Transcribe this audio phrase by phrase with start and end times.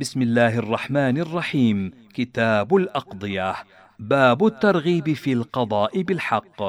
[0.00, 1.90] بسم الله الرحمن الرحيم.
[2.14, 3.54] كتاب الأقضية.
[3.98, 6.62] باب الترغيب في القضاء بالحق.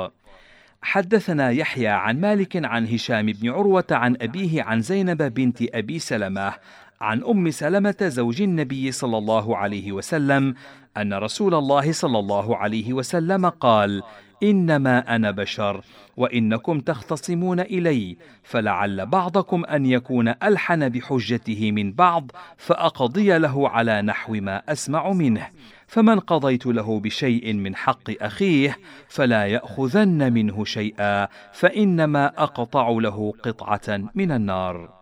[0.82, 6.54] حدثنا يحيى عن مالك عن هشام بن عروة عن أبيه عن زينب بنت أبي سلمة
[7.02, 10.56] عن أم سلمة زوج النبي صلى الله عليه وسلم
[10.98, 14.04] أن رسول الله صلى الله عليه وسلم قال
[14.44, 15.82] إنما أنا بشر
[16.18, 24.34] وإنكم تختصمون إلي فلعل بعضكم أن يكون ألحن بحجته من بعض فأقضي له على نحو
[24.34, 25.48] ما أسمع منه.
[25.88, 34.04] فمن قضيت له بشيء من حق أخيه فلا يأخذن منه شيئا فإنما أقطع له قطعة
[34.16, 35.02] من النار.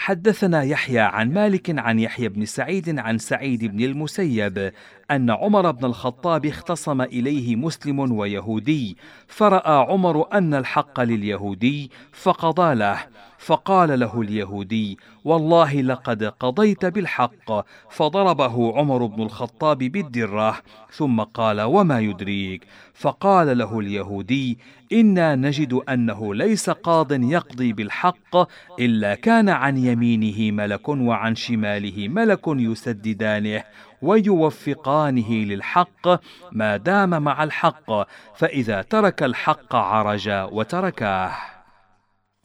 [0.00, 4.72] حدثنا يحيى عن مالك عن يحيى بن سعيد عن سعيد بن المسيب
[5.10, 8.96] أن عمر بن الخطاب اختصم إليه مسلم ويهودي
[9.26, 12.98] فرأى عمر أن الحق لليهودي فقضى له
[13.38, 20.56] فقال له اليهودي والله لقد قضيت بالحق فضربه عمر بن الخطاب بالدرة
[20.90, 24.58] ثم قال وما يدريك؟ فقال له اليهودي
[24.92, 28.36] إنا نجد أنه ليس قاض يقضي بالحق
[28.80, 33.64] إلا كان عن يمينه ملك وعن شماله ملك يسددانه
[34.02, 36.08] ويوفقانه للحق
[36.52, 41.32] ما دام مع الحق فإذا ترك الحق عرج وتركاه.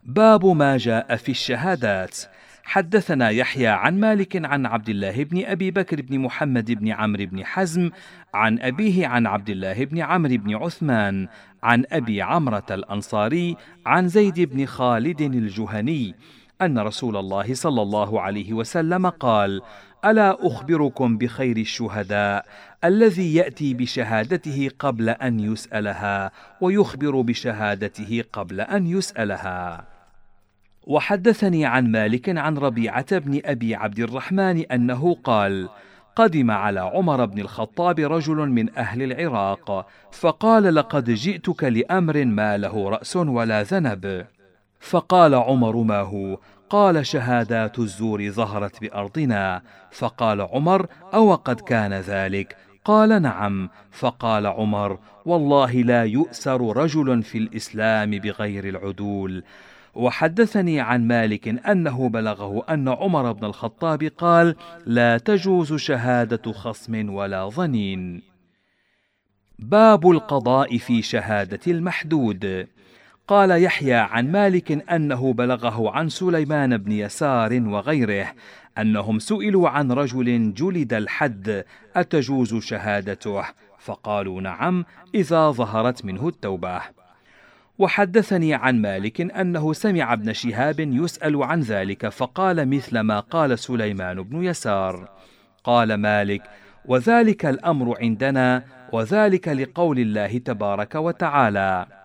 [0.04, 2.18] باب ما جاء في الشهادات.
[2.66, 7.46] حدثنا يحيى عن مالك عن عبد الله بن أبي بكر بن محمد بن عمرو بن
[7.46, 7.90] حزم
[8.34, 11.28] عن أبيه عن عبد الله بن عمرو بن عثمان
[11.64, 16.16] عن أبي عمرة الأنصاري عن زيد بن خالد الجهني
[16.62, 19.62] أن رسول الله صلى الله عليه وسلم قال
[20.06, 22.46] ألا أخبركم بخير الشهداء
[22.84, 29.86] الذي يأتي بشهادته قبل أن يسألها ويخبر بشهادته قبل أن يسألها.
[30.88, 35.70] وحدثني عن مالك عن ربيعة بن أبي عبد الرحمن أنه قال
[36.16, 42.90] قدم على عمر بن الخطاب رجل من أهل العراق فقال لقد جئتك لأمر ما له
[42.90, 44.26] رأس ولا ذنب
[44.80, 46.38] فقال عمر ما هو؟
[46.70, 49.62] قال شهادات الزور ظهرت بأرضنا
[49.92, 53.70] فقال عمر أو قد كان ذلك؟ قال نعم.
[53.92, 59.44] فقال عمر والله لا يؤسر رجل في الإسلام بغير العدول.
[59.96, 64.56] وحدثني عن مالك أنه بلغه أن عمر بن الخطاب قال
[64.86, 68.22] لا تجوز شهادة خصم ولا ظنين.
[69.60, 72.68] باب القضاء في شهادة المحدود.
[73.28, 78.28] قال يحيى عن مالك أنه بلغه عن سليمان بن يسار وغيره
[78.78, 81.66] أنهم سئلوا عن رجل جلد الحد
[81.96, 83.44] أتجوز شهادته؟
[83.80, 84.86] فقالوا نعم
[85.16, 86.82] إذا ظهرت منه التوبة.
[87.80, 94.24] وحدثني عن مالك أنه سمع ابن شهاب يسأل عن ذلك فقال مثل ما قال سليمان
[94.24, 95.10] بن يسار.
[95.64, 96.42] قال مالك
[96.86, 102.05] وذلك الأمر عندنا وذلك لقول الله تبارك وتعالى.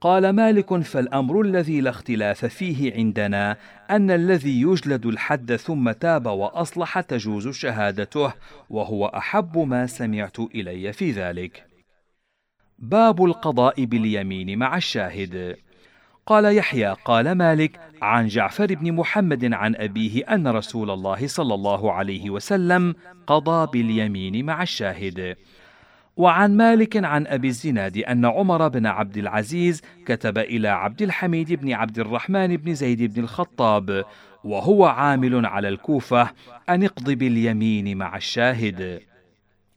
[0.00, 3.56] قال مالك فالأمر الذي لا اختلاف فيه عندنا
[3.90, 8.32] أن الذي يجلد الحد ثم تاب وأصلح تجوز شهادته
[8.70, 11.66] وهو أحب ما سمعت إلي في ذلك.
[12.78, 15.56] باب القضاء باليمين مع الشاهد.
[16.26, 21.92] قال يحيى قال مالك عن جعفر بن محمد عن أبيه أن رسول الله صلى الله
[21.92, 22.94] عليه وسلم
[23.26, 25.36] قضى باليمين مع الشاهد.
[26.16, 31.72] وعن مالك عن أبي الزناد أن عمر بن عبد العزيز كتب إلى عبد الحميد بن
[31.72, 34.04] عبد الرحمن بن زيد بن الخطاب
[34.44, 36.30] وهو عامل على الكوفة
[36.68, 39.00] أن اقض باليمين مع الشاهد.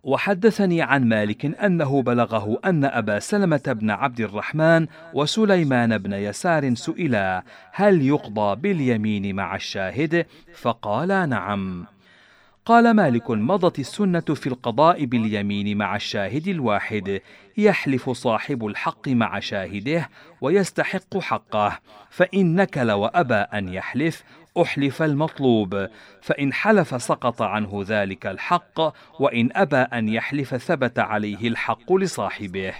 [0.04, 7.44] وحدثني عن مالك أنه بلغه أن أبا سلمة بن عبد الرحمن وسليمان بن يسار سئلا
[7.72, 11.86] هل يقضى باليمين مع الشاهد؟ فقالا نعم.
[12.70, 17.22] قال مالك مضت السنة في القضاء باليمين مع الشاهد الواحد.
[17.58, 20.10] يحلف صاحب الحق مع شاهده
[20.42, 21.80] ويستحق حقه.
[22.10, 24.24] فان نكل وابى أن يحلف
[24.62, 25.88] أحلف المطلوب.
[26.22, 28.80] فإن حلف سقط عنه ذلك الحق
[29.22, 32.74] وإن أبى أن يحلف ثبت عليه الحق لصاحبه.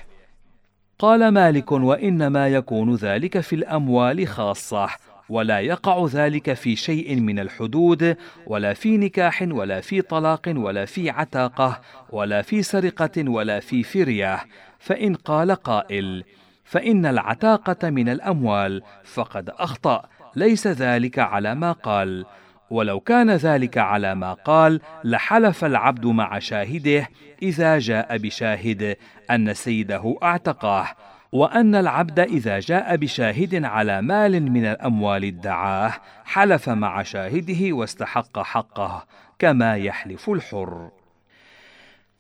[1.00, 4.90] قال مالك وإنما يكون ذلك في الأموال خاصة.
[5.30, 8.18] ولا يقع ذلك في شيء من الحدود
[8.48, 14.46] ولا في نكاح ولا في طلاق ولا في عتاقة ولا في سرقة ولا في فرية.
[14.80, 16.24] فإن قال قائل
[16.64, 20.04] فإن العتاقة من الأموال فقد أخطأ.
[20.36, 22.26] ليس ذلك على ما قال.
[22.70, 27.10] ولو كان ذلك على ما قال لحلف العبد مع شاهده
[27.42, 28.98] إذا جاء بشاهد
[29.32, 30.88] أن سيده أعتقاه.
[31.32, 35.94] وأن العبد إذا جاء بشاهد على مال من الأموال ادعاه
[36.26, 39.06] حلف مع شاهده واستحق حقه
[39.40, 40.90] كما يحلف الحر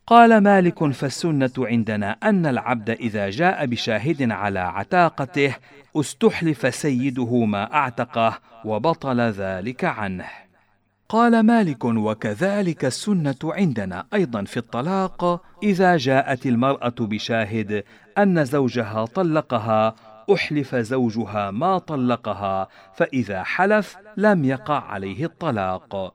[0.07, 5.55] قال مالك فالسنة عندنا أن العبد إذا جاء بشاهد على عتاقته
[5.95, 10.25] استحلف سيده ما أعتقه وبطل ذلك عنه.
[11.09, 17.83] قال مالك وكذلك السنة عندنا أيضا في الطلاق إذا جاءت المرأة بشاهد
[18.19, 19.95] أن زوجها طلقها
[20.33, 26.13] أحلف زوجها ما طلقها فإذا حلف لم يقع عليه الطلاق.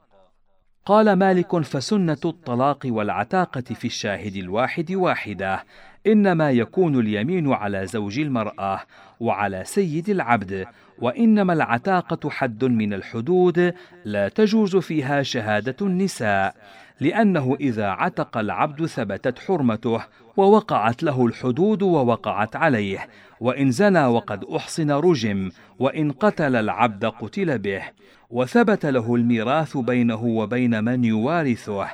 [0.86, 5.64] قال مالك فسنة الطلاق والعتاقة في الشاهد الواحد واحدة
[6.06, 8.80] إنما يكون اليمين على زوج المرأة
[9.20, 10.66] وعلى سيد العبد
[10.98, 13.74] وإنما العتاقة حد من الحدود
[14.04, 16.54] لا تجوز فيها شهادة النساء
[17.00, 20.00] لأنه إذا عتق العبد ثبتت حرمته
[20.36, 23.08] ووقعت له الحدود ووقعت عليه
[23.40, 27.82] وإن زنى وقد أحصن رجم وإن قتل العبد قتل به
[28.30, 31.88] وثبت له الميراث بينه وبين من يوارثه.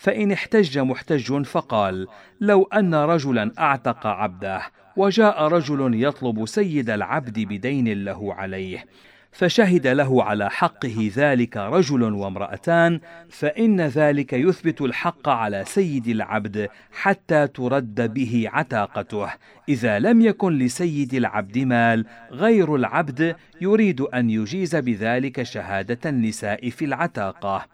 [0.00, 2.06] فإن احتج محتج فقال
[2.40, 4.62] لو أن رجلا أعتق عبده
[4.96, 8.84] وجاء رجل يطلب سيد العبد بدين له عليه
[9.32, 13.00] فشهد له على حقه ذلك رجل وامرأتان
[13.30, 19.28] فإن ذلك يثبت الحق على سيد العبد حتى ترد به عتاقته.
[19.68, 26.84] إذا لم يكن لسيد العبد مال غير العبد يريد أن يجيز بذلك شهادة النساء في
[26.84, 27.66] العتاقة.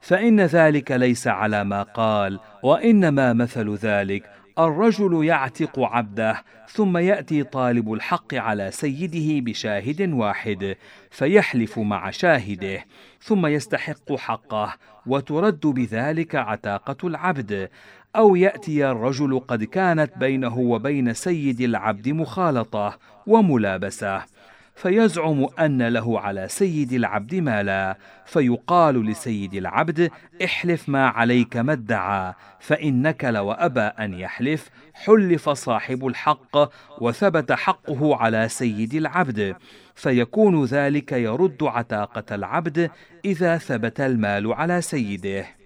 [0.00, 7.92] فإن ذلك ليس على ما قال وإنما مثل ذلك الرجل يعتق عبده ثم يأتي طالب
[7.92, 10.76] الحق على سيده بشاهد واحد
[11.10, 12.84] فيحلف مع شاهده
[13.20, 14.74] ثم يستحق حقه
[15.06, 17.70] وترد بذلك عتاقة العبد.
[18.16, 24.22] أو يأتي الرجل قد كانت بينه وبين سيد العبد مخالطة وملابسة.
[24.82, 30.10] فيزعم أن له على سيد العبد مالا فيقال لسيد العبد
[30.44, 36.56] احلف ما عليك ما ادعى فإن نكل وأبى أن يحلف حلف صاحب الحق
[37.02, 39.56] وثبت حقه على سيد العبد
[39.94, 42.90] فيكون ذلك يرد عتاقة العبد
[43.24, 45.57] إذا ثبت المال على سيده.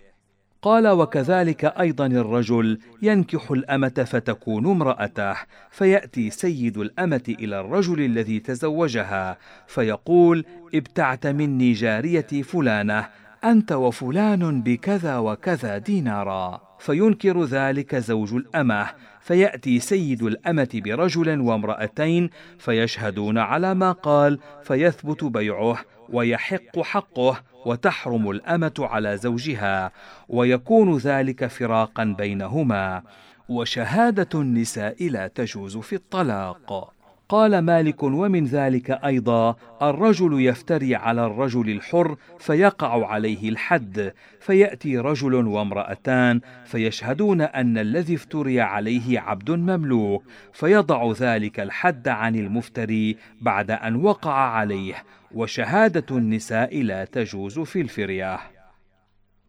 [0.63, 5.37] قال وكذلك أيضا الرجل ينكح الأمة فتكون امرأته
[5.71, 10.45] فيأتي سيد الأمة إلى الرجل الذي تزوجها فيقول
[10.75, 13.09] ابتعت مني جاريتي فلانة
[13.45, 16.72] أنت وفلان بكذا وكذا دينارا.
[16.83, 18.91] فينكر ذلك زوج الأمة.
[19.21, 28.75] فيأتي سيد الأمة برجل وامرأتين فيشهدون على ما قال فيثبت بيعه ويحق حقه وتحرم الأمة
[28.79, 29.93] على زوجها
[30.29, 33.03] ويكون ذلك فراقا بينهما.
[33.49, 36.93] وشهادة النساء لا تجوز في الطلاق.
[37.33, 45.35] قال مالك ومن ذلك أيضا الرجل يفتري على الرجل الحر فيقع عليه الحد فيأتي رجل
[45.35, 53.97] وامرأتان فيشهدون أن الذي افتري عليه عبد مملوك فيضع ذلك الحد عن المفتري بعد أن
[53.97, 54.95] وقع عليه
[55.35, 58.39] وشهادة النساء لا تجوز في الفرية.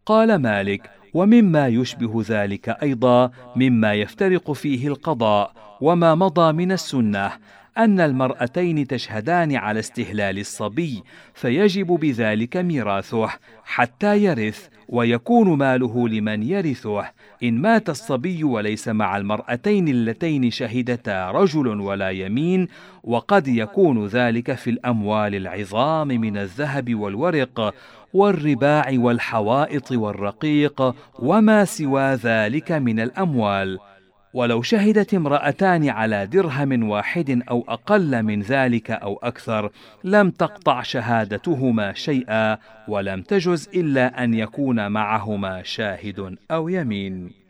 [0.06, 7.32] قال مالك ومما يشبه ذلك أيضا مما يفترق فيه القضاء وما مضى من السنة
[7.78, 11.04] أن المرأتين تشهدان على استهلال الصبي
[11.34, 13.30] فيجب بذلك ميراثه
[13.64, 17.12] حتى يرث ويكون ماله لمن يرثه.
[17.44, 22.68] إن مات الصبي وليس مع المرأتين اللتين شهدتا رجل ولا يمين
[23.04, 27.74] وقد يكون ذلك في الأموال العظام من الذهب والورق
[28.14, 33.80] والرباع والحوائط والرقيق وما سوى ذلك من الأموال.
[34.34, 39.72] ولو شهدت امرأتان على درهم واحد أو أقل من ذلك أو أكثر
[40.04, 47.44] لم تقطع شهادتهما شيئا ولم تجز إلا أن يكون معهما شاهد أو يمين.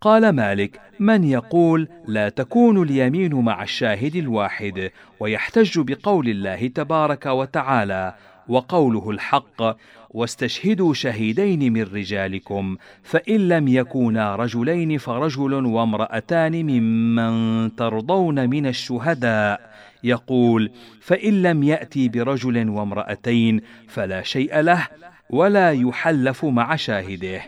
[0.00, 4.90] قال مالك: من يقول لا تكون اليمين مع الشاهد الواحد
[5.20, 8.14] ويحتج بقول الله تبارك وتعالى
[8.48, 9.76] وقوله الحق
[10.10, 19.76] واستشهدوا شهيدين من رجالكم فإن لم يكونا رجلين فرجل وامرأتان ممن ترضون من الشهداء.
[20.04, 24.86] يقول فإن لم يأتي برجل وامرأتين فلا شيء له
[25.30, 27.42] ولا يحلف مع شاهده.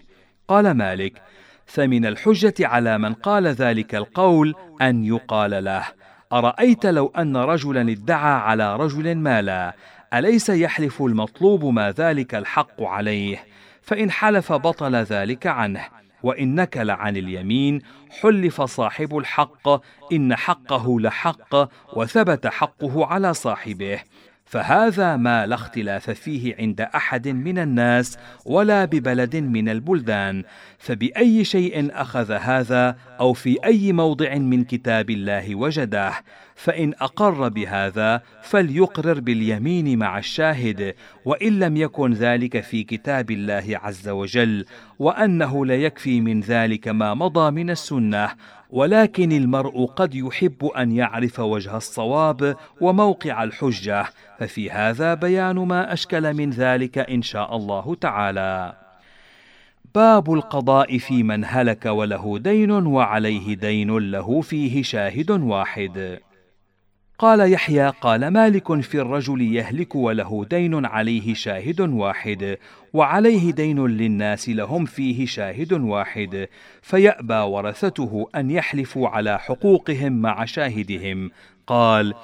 [0.48, 1.22] قال مالك
[1.66, 5.84] فمن الحجة على من قال ذلك القول أن يقال له
[6.32, 9.74] أرأيت لو أن رجلا ادعى على رجل مالا
[10.14, 13.44] أليس يحلف المطلوب ما ذلك الحق عليه؟
[13.82, 15.84] فإن حلف بطل ذلك عنه
[16.22, 17.82] وان نكل عن اليمين
[18.20, 19.68] حلف صاحب الحق
[20.12, 24.00] إن حقه لحق وثبت حقه على صاحبه.
[24.44, 30.44] فهذا ما لا اختلاف فيه عند أحد من الناس ولا ببلد من البلدان.
[30.78, 36.12] فبأي شيء أخذ هذا أو في أي موضع من كتاب الله وجده
[36.58, 44.08] فإن أقر بهذا فليقرر باليمين مع الشاهد وإن لم يكن ذلك في كتاب الله عز
[44.08, 44.64] وجل
[44.98, 48.30] وأنه ليكفي من ذلك ما مضى من السنة
[48.70, 54.06] ولكن المرء قد يحب أن يعرف وجه الصواب وموقع الحجة
[54.38, 58.74] ففي هذا بيان ما أشكل من ذلك إن شاء الله تعالى.
[59.94, 66.18] باب القضاء في من هلك وله دين وعليه دين له فيه شاهد واحد.
[67.18, 72.58] قال يحيى قال مالك في الرجل يهلك وله دين عليه شاهد واحد
[72.92, 76.48] وعليه دين للناس لهم فيه شاهد واحد
[76.82, 81.30] فيأبى ورثته أن يحلفوا على حقوقهم مع شاهدهم.
[81.66, 82.14] قال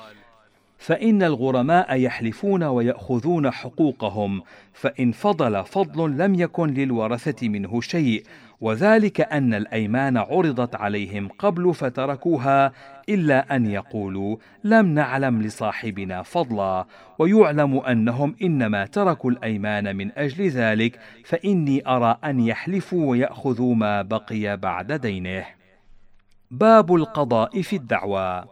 [0.78, 8.22] فإن الغرماء يحلفون ويأخذون حقوقهم فإن فضل فضل لم يكن للورثة منه شيء
[8.64, 12.72] وذلك أن الأيمان عرضت عليهم قبل فتركوها
[13.08, 16.86] إلا أن يقولوا لم نعلم لصاحبنا فضلا
[17.18, 24.56] ويعلم أنهم إنما تركوا الأيمان من أجل ذلك فإني أرى أن يحلفوا ويأخذوا ما بقي
[24.56, 25.44] بعد دينه.
[26.50, 28.44] باب القضاء في الدعوى.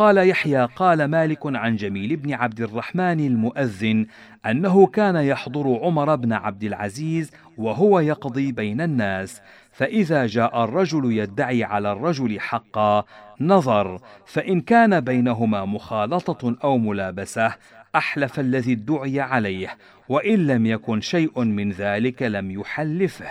[0.00, 4.06] قال يحيى قال مالك عن جميل بن عبد الرحمن المؤذن
[4.46, 9.40] أنه كان يحضر عمر بن عبد العزيز وهو يقضي بين الناس
[9.72, 13.04] فإذا جاء الرجل يدعي على الرجل حقا
[13.40, 17.54] نظر فإن كان بينهما مخالطة أو ملابسة
[17.94, 19.76] أحلف الذي ادعي عليه
[20.08, 23.30] وإن لم يكن شيء من ذلك لم يحلفه.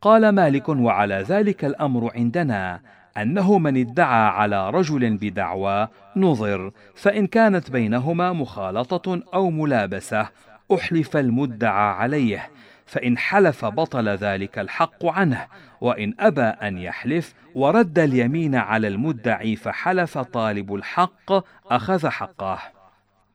[0.00, 2.80] قال مالك وعلى ذلك الأمر عندنا.
[3.22, 10.28] أنه من ادعى على رجل بدعوى نظر فإن كانت بينهما مخالطة أو ملابسة
[10.74, 12.50] أحلف المدعى عليه
[12.86, 15.46] فإن حلف بطل ذلك الحق عنه
[15.80, 21.32] وإن أبى أن يحلف ورد اليمين على المدعي فحلف طالب الحق
[21.72, 22.58] أخذ حقه.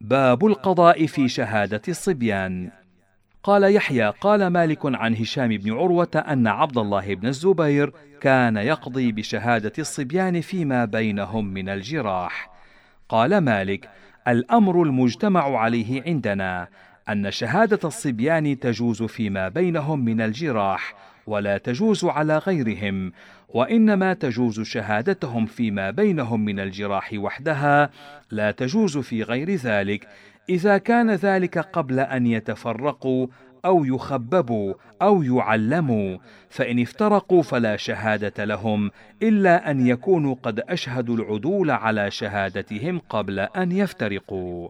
[0.01, 2.71] باب القضاء في شهادة الصبيان
[3.43, 9.11] قال يحيى قال مالك عن هشام بن عروة أن عبد الله بن الزبير كان يقضي
[9.11, 12.49] بشهادة الصبيان فيما بينهم من الجراح.
[13.09, 13.89] قال مالك:
[14.27, 16.67] الأمر المجتمع عليه عندنا
[17.09, 20.95] أن شهادة الصبيان تجوز فيما بينهم من الجراح،
[21.27, 23.11] ولا تجوز على غيرهم،
[23.49, 27.89] وإنما تجوز شهادتهم فيما بينهم من الجراح وحدها،
[28.31, 30.07] لا تجوز في غير ذلك،
[30.49, 33.27] إذا كان ذلك قبل أن يتفرقوا
[33.65, 36.17] أو يخببوا أو يعلموا
[36.49, 43.71] فإن افترقوا فلا شهادة لهم إلا أن يكونوا قد أشهدوا العدول على شهادتهم قبل أن
[43.71, 44.69] يفترقوا.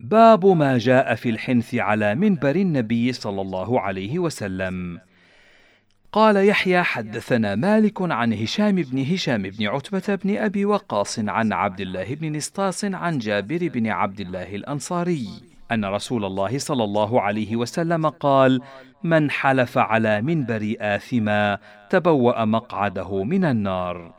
[0.00, 5.00] باب ما جاء في الحنث على منبر النبي صلى الله عليه وسلم.
[6.12, 11.80] قال يحيى حدثنا مالك عن هشام بن هشام بن عتبة بن أبي وقاص عن عبد
[11.80, 15.28] الله بن نسطاس عن جابر بن عبد الله الأنصاري
[15.72, 18.60] أن رسول الله صلى الله عليه وسلم قال:
[19.04, 21.58] من حلف على منبر آثما
[21.90, 24.14] تبوأ مقعده من النار.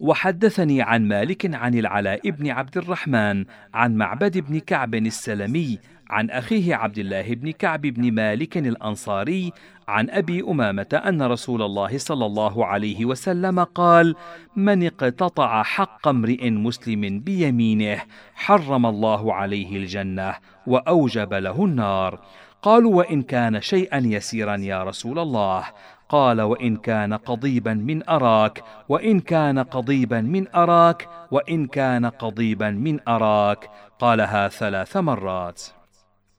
[0.00, 3.44] وحدثني عن مالك عن العلاء بن عبد الرحمن
[3.74, 5.78] عن معبد بن كعب السلمي
[6.10, 9.52] عن أخيه عبد الله بن كعب بن مالك الأنصاري
[9.88, 14.14] عن أبي أمامة أن رسول الله صلى الله عليه وسلم قال:
[14.56, 18.02] من اقتطع حق امرئ مسلم بيمينه
[18.34, 20.34] حرم الله عليه الجنة
[20.66, 22.20] وأوجب له النار.
[22.62, 25.64] قالوا: وإن كان شيئا يسيرا يا رسول الله.
[26.08, 33.08] قال وإن كان قضيبا من أراك وإن كان قضيبا من أراك وإن كان قضيبا من
[33.08, 35.62] أراك قالها ثلاث مرات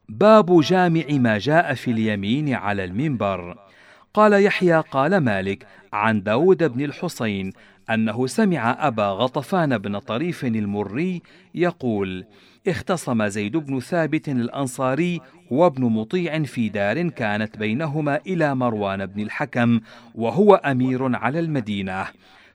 [0.10, 3.58] باب جامع ما جاء في اليمين على المنبر.
[4.14, 7.52] قال يحيى قال مالك عن داود بن الحسين
[7.90, 11.22] أنه سمع أبا غطفان بن طريف المري
[11.56, 12.26] يقول
[12.68, 15.22] اختصم زيد بن ثابت الأنصاري
[15.52, 19.80] وابن مطيع في دار كانت بينهما إلى مروان بن الحكم
[20.16, 22.06] وهو أمير على المدينة.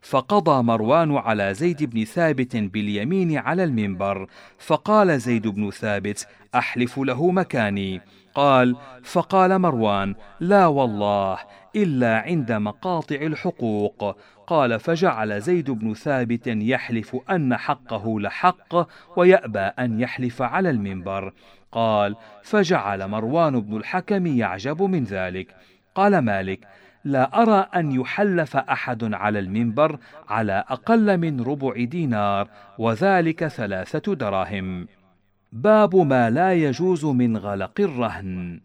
[0.01, 4.27] فقضى مروان على زيد بن ثابت باليمين على المنبر
[4.59, 8.01] فقال زيد بن ثابت أحلف له مكاني.
[8.35, 11.39] قال فقال مروان لا والله
[11.77, 14.17] إلا عند مقاطع الحقوق.
[14.47, 21.33] قال فجعل زيد بن ثابت يحلف أن حقه لحق ويأبى أن يحلف على المنبر.
[21.73, 25.57] قال فجعل مروان بن الحكم يعجب من ذلك.
[25.95, 26.69] قال مالك
[27.05, 34.87] لا أرى أن يحلف أحد على المنبر على أقل من ربع دينار وذلك ثلاثة دراهم.
[35.53, 38.61] باب ما لا يجوز من غلق الرهن.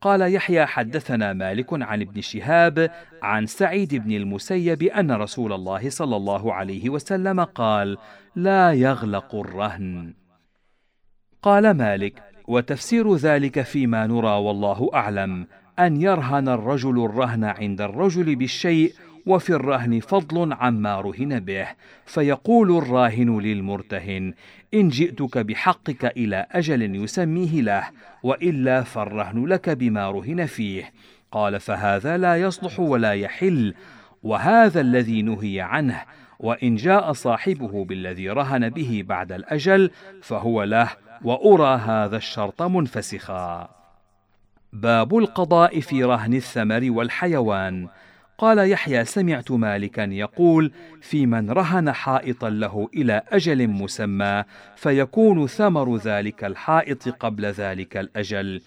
[0.00, 2.90] قال يحيى حدثنا مالك عن ابن شهاب
[3.22, 7.98] عن سعيد بن المسيب أن رسول الله صلى الله عليه وسلم قال
[8.36, 10.14] لا يغلق الرهن.
[11.42, 15.46] قال مالك وتفسير ذلك فيما نرى والله أعلم
[15.78, 18.92] أن يرهن الرجل الرهن عند الرجل بالشيء
[19.26, 21.66] وفي الرهن فضل عما رهن به.
[22.06, 24.34] فيقول الراهن للمرتهن
[24.74, 27.84] إن جئتك بحقك إلى أجل يسميه له
[28.22, 30.92] وإلا فالرهن لك بما رهن فيه.
[31.32, 33.74] قال فهذا لا يصلح ولا يحل
[34.22, 36.02] وهذا الذي نهي عنه
[36.38, 39.90] وإن جاء صاحبه بالذي رهن به بعد الأجل
[40.22, 40.90] فهو له
[41.24, 43.75] وأرى هذا الشرط منفسخا.
[44.80, 47.88] باب القضاء في رهن الثمر والحيوان.
[48.38, 54.44] قال يحيى سمعت مالكا يقول في من رهن حائطا له إلى أجل مسمى
[54.76, 58.60] فيكون ثمر ذلك الحائط قبل ذلك الأجل.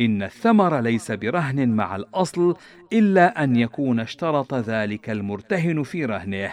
[0.00, 2.56] إن الثمر ليس برهن مع الأصل
[2.92, 6.52] إلا أن يكون اشترط ذلك المرتهن في رهنه.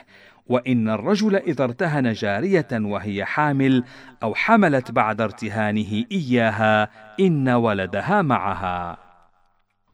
[0.50, 3.84] وإن الرجل إذا ارتهن جارية وهي حامل
[4.24, 6.90] أو حملت بعد ارتهانه إياها
[7.20, 8.98] إن ولدها معها.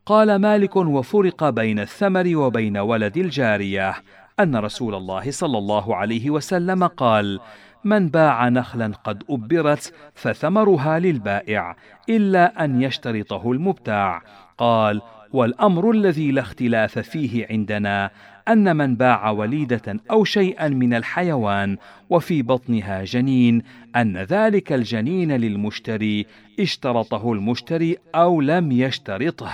[0.05, 3.95] قال مالك وفرق بين الثمر وبين ولد الجارية
[4.39, 7.39] أن رسول الله صلى الله عليه وسلم قال
[7.83, 11.75] من باع نخلا قد أبرت فثمرها للبائع
[12.09, 14.21] إلا أن يشترطه المبتاع
[14.57, 15.01] قال
[15.33, 18.11] والأمر الذي لا اختلاف فيه عندنا
[18.47, 21.77] أن من باع وليدة أو شيئا من الحيوان
[22.09, 23.61] وفي بطنها جنين
[23.95, 26.25] أن ذلك الجنين للمشتري
[26.59, 29.51] اشترطه المشتري أو لم يشترطه.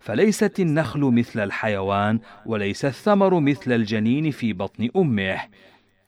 [0.00, 5.38] فليست النخل مثل الحيوان وليس الثمر مثل الجنين في بطن أمه.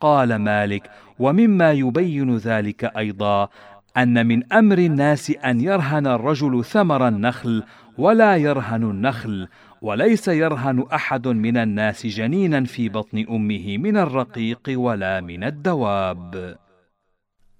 [0.00, 3.48] قال مالك ومما يبين ذلك أيضا
[3.96, 7.62] أن من أمر الناس أن يرهن الرجل ثمر النخل
[7.98, 9.48] ولا يرهن النخل
[9.82, 16.56] وليس يرهن أحد من الناس جنينا في بطن أمه من الرقيق ولا من الدواب.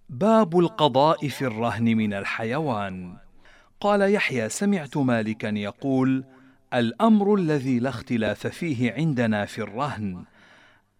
[0.08, 3.16] باب القضاء في الرهن من الحيوان.
[3.80, 6.24] قال يحيى سمعت مالكا يقول
[6.74, 10.24] الأمر الذي لا اختلاف فيه عندنا في الرهن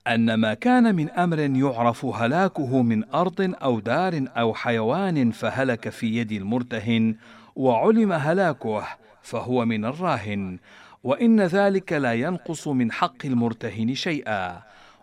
[0.07, 6.16] أن ما كان من أمر يعرف هلاكه من أرض أو دار أو حيوان فهلك في
[6.16, 7.16] يد المرتهن
[7.57, 8.85] وعلم هلاكه
[9.22, 10.59] فهو من الراهن.
[11.04, 14.62] وإن ذلك لا ينقص من حق المرتهن شيئا.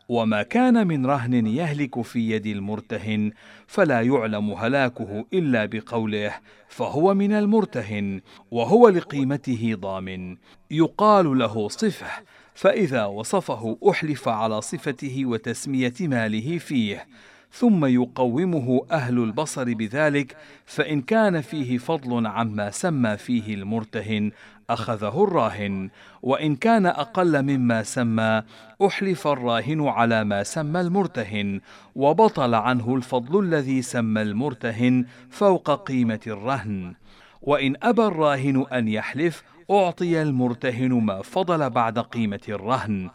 [0.09, 3.31] وما كان من رهن يهلك في يد المرتهن
[3.67, 6.33] فلا يعلم هلاكه إلا بقوله
[6.67, 10.37] فهو من المرتهن وهو لقيمته ضامن.
[10.71, 12.11] يقال له صفة
[12.53, 17.07] فإذا وصفه أحلف على صفته وتسمية ماله فيه.
[17.53, 24.31] ثم يقومه أهل البصر بذلك فإن كان فيه فضل عما سمى فيه المرتهن
[24.69, 25.89] أخذه الراهن
[26.21, 28.43] وإن كان أقل مما سمى
[28.85, 31.61] أحلف الراهن على ما سمى المرتهن
[31.95, 36.93] وبطل عنه الفضل الذي سمى المرتهن فوق قيمة الرهن.
[37.41, 43.09] وإن أبى الراهن أن يحلف أعطي المرتهن ما فضل بعد قيمة الرهن.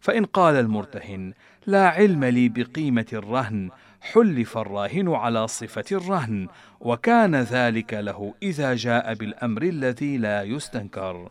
[0.00, 1.32] فإن قال المرتهن
[1.66, 6.48] لا علم لي بقيمة الرهن حلف الراهن على صفة الرهن
[6.80, 11.28] وكان ذلك له إذا جاء بالأمر الذي لا يستنكر.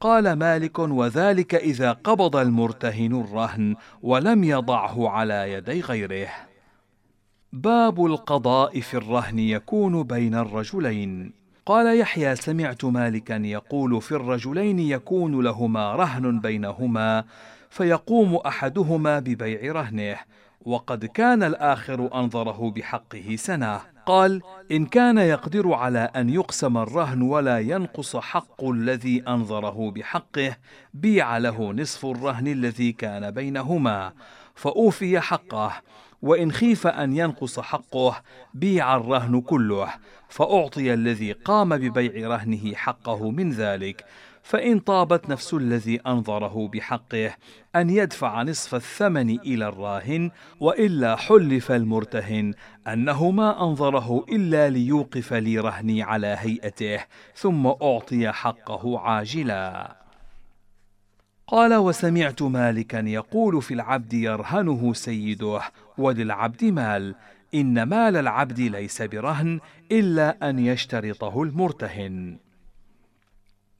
[0.00, 6.28] قال مالك وذلك إذا قبض المرتهن الرهن ولم يضعه على يدي غيره.
[7.52, 11.32] باب القضاء في الرهن يكون بين الرجلين.
[11.66, 17.24] قال يحيى سمعت مالكا يقول في الرجلين يكون لهما رهن بينهما
[17.72, 20.16] فيقوم أحدهما ببيع رهنه
[20.64, 23.80] وقد كان الآخر أنظره بحقه سنة.
[24.06, 30.56] قال إن كان يقدر على أن يقسم الرهن ولا ينقص حق الذي أنظره بحقه
[30.94, 34.12] بيع له نصف الرهن الذي كان بينهما
[34.54, 35.72] فأوفي حقه
[36.22, 38.22] وإن خيف أن ينقص حقه
[38.54, 39.88] بيع الرهن كله
[40.28, 44.04] فأعطي الذي قام ببيع رهنه حقه من ذلك
[44.42, 47.34] فإن طابت نفس الذي أنظره بحقه
[47.76, 52.54] أن يدفع نصف الثمن إلى الراهن وإلا حلف المرتهن
[52.88, 59.96] أنه ما أنظره إلا ليوقف لي رهني على هيئته ثم أعطي حقه عاجلا.
[61.46, 65.60] قال وسمعت مالكا يقول في العبد يرهنه سيده
[65.98, 67.14] وللعبد مال
[67.54, 69.60] إن مال العبد ليس برهن
[69.92, 72.38] إلا أن يشترطه المرتهن.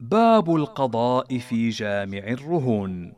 [0.02, 3.12] باب القضاء في جامع الرهون.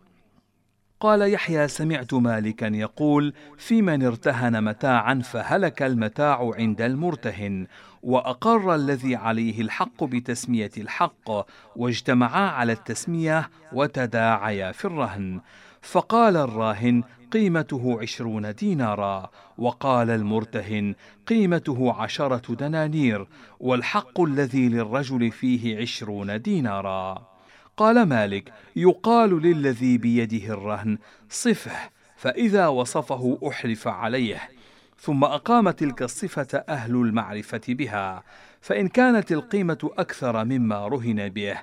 [1.00, 7.66] قال يحيى سمعت مالكا يقول في من ارتهن متاعا فهلك المتاع عند المرتهن
[8.02, 11.30] وأقر الذي عليه الحق بتسمية الحق
[11.76, 15.40] واجتمعا على التسمية وتداعيا في الرهن.
[15.82, 17.02] فقال الراهن
[17.34, 20.94] قيمته عشرون دينارا وقال المرتهن
[21.26, 23.26] قيمته عشرة دنانير
[23.60, 27.28] والحق الذي للرجل فيه عشرون دينارا.
[27.76, 34.50] قال مالك يقال للذي بيده الرهن صفه فإذا وصفه أحلف عليه.
[34.98, 38.22] ثم أقام تلك الصفة أهل المعرفة بها
[38.60, 41.56] فإن كانت القيمة أكثر مما رهن به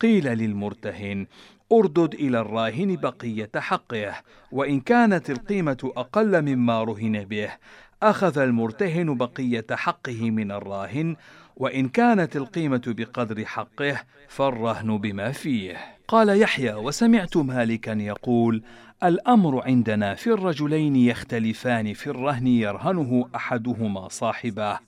[0.00, 1.26] قيل للمرتهن
[1.72, 4.14] أردد إلى الراهن بقية حقه
[4.52, 7.50] وإن كانت القيمة أقل مما رهن به
[8.02, 11.16] أخذ المرتهن بقية حقه من الراهن
[11.56, 15.76] وإن كانت القيمة بقدر حقه فالرهن بما فيه.
[16.08, 18.62] قال يحيى: وسمعت مالكا يقول:
[19.04, 24.78] الأمر عندنا في الرجلين يختلفان في الرهن يرهنه أحدهما صاحبه،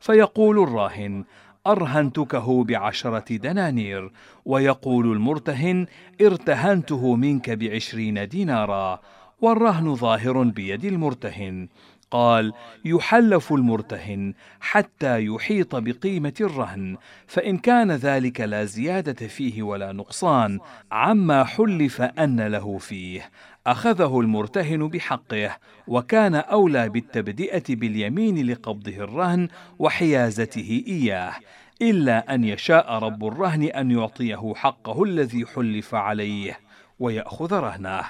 [0.00, 1.24] فيقول الراهن:
[1.68, 4.10] أرهنتكه بعشرة دنانير،
[4.44, 5.86] ويقول المرتهن:
[6.20, 9.00] ارتهنته منك بعشرين دينارا،
[9.40, 11.68] والرهن ظاهر بيد المرتهن.
[12.10, 12.52] قال
[12.84, 20.58] يحلف المرتهن حتى يحيط بقيمة الرهن فإن كان ذلك لا زيادة فيه ولا نقصان
[20.92, 23.30] عما حلف أن له فيه
[23.68, 31.34] أخذه المرتهن بحقه وكان أولى بالتبدئة باليمين لقبضه الرهن وحيازته إياه
[31.82, 36.58] إلا أن يشاء رب الرهن أن يعطيه حقه الذي حلف عليه
[36.98, 38.04] ويأخذ رهنه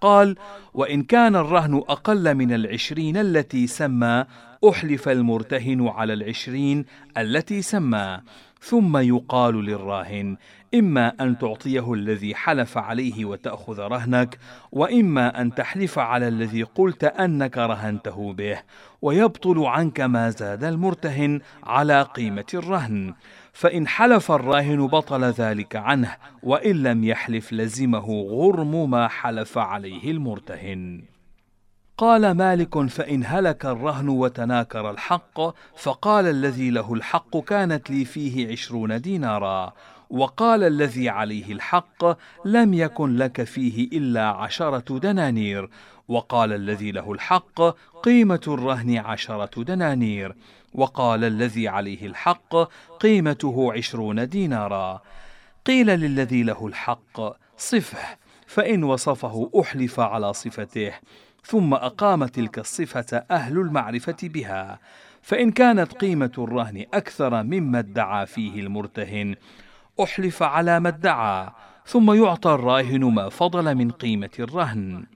[0.00, 0.36] قال
[0.74, 4.24] وإن كان الرهن أقل من العشرين التي سمى
[4.68, 6.84] أحلف المرتهن على العشرين
[7.18, 8.20] التي سمى
[8.64, 10.36] ثم يقال للراهن
[10.74, 14.38] إما أن تعطيه الذي حلف عليه وتأخذ رهنك
[14.72, 18.58] وإما أن تحلف على الذي قلت أنك رهنته به
[19.02, 23.14] ويبطل عنك ما زاد المرتهن على قيمة الرهن.
[23.52, 31.13] فإن حلف الراهن بطل ذلك عنه وإن لم يحلف لزمه غرم ما حلف عليه المرتهن.
[31.98, 35.40] قال مالك فإن هلك الرهن وتناكر الحق
[35.76, 39.72] فقال الذي له الحق كانت لي فيه عشرون دينارا
[40.10, 42.04] وقال الذي عليه الحق
[42.44, 45.70] لم يكن لك فيه إلا عشرة دنانير
[46.08, 47.60] وقال الذي له الحق
[48.02, 50.34] قيمة الرهن عشرة دنانير
[50.74, 52.56] وقال الذي عليه الحق
[53.00, 55.02] قيمته عشرون دينارا.
[55.66, 57.20] قيل للذي له الحق
[57.56, 60.92] صفه فإن وصفه أحلف على صفته
[61.44, 64.78] ثم أقام تلك الصفة أهل المعرفة بها
[65.22, 69.34] فإن كانت قيمة الرهن أكثر مما ادعى فيه المرتهن.
[70.02, 71.50] أحلف على ما ادعى
[71.86, 75.06] ثم يعطى الراهن ما فضل من قيمة الرهن.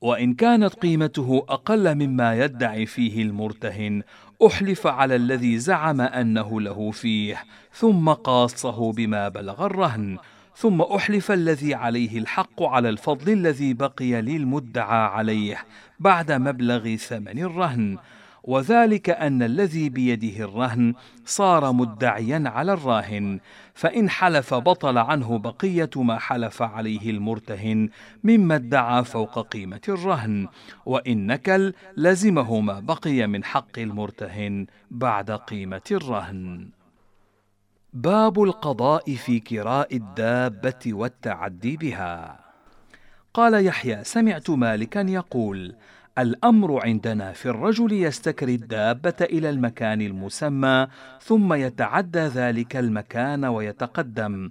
[0.00, 4.02] وإن كانت قيمته أقل مما يدعي فيه المرتهن
[4.46, 10.18] أحلف على الذي زعم أنه له فيه ثم قاصه بما بلغ الرهن.
[10.58, 15.64] ثم أحلف الذي عليه الحق على الفضل الذي بقي للمدعى عليه
[16.00, 17.98] بعد مبلغ ثمن الرهن.
[18.44, 23.40] وذلك أن الذي بيده الرهن صار مدعيا على الراهن
[23.74, 27.88] فإن حلف بطل عنه بقية ما حلف عليه المرتهن
[28.24, 30.48] مما ادعى فوق قيمة الرهن.
[30.86, 36.68] وإن نكل لزمه ما بقي من حق المرتهن بعد قيمة الرهن.
[37.96, 42.40] باب القضاء في كراء الدابة والتعدي بها.
[43.34, 45.74] قال يحيى سمعت مالكا يقول
[46.18, 50.86] الأمر عندنا في الرجل يستكري الدابة إلى المكان المسمى
[51.22, 54.50] ثم يتعدى ذلك المكان ويتقدم.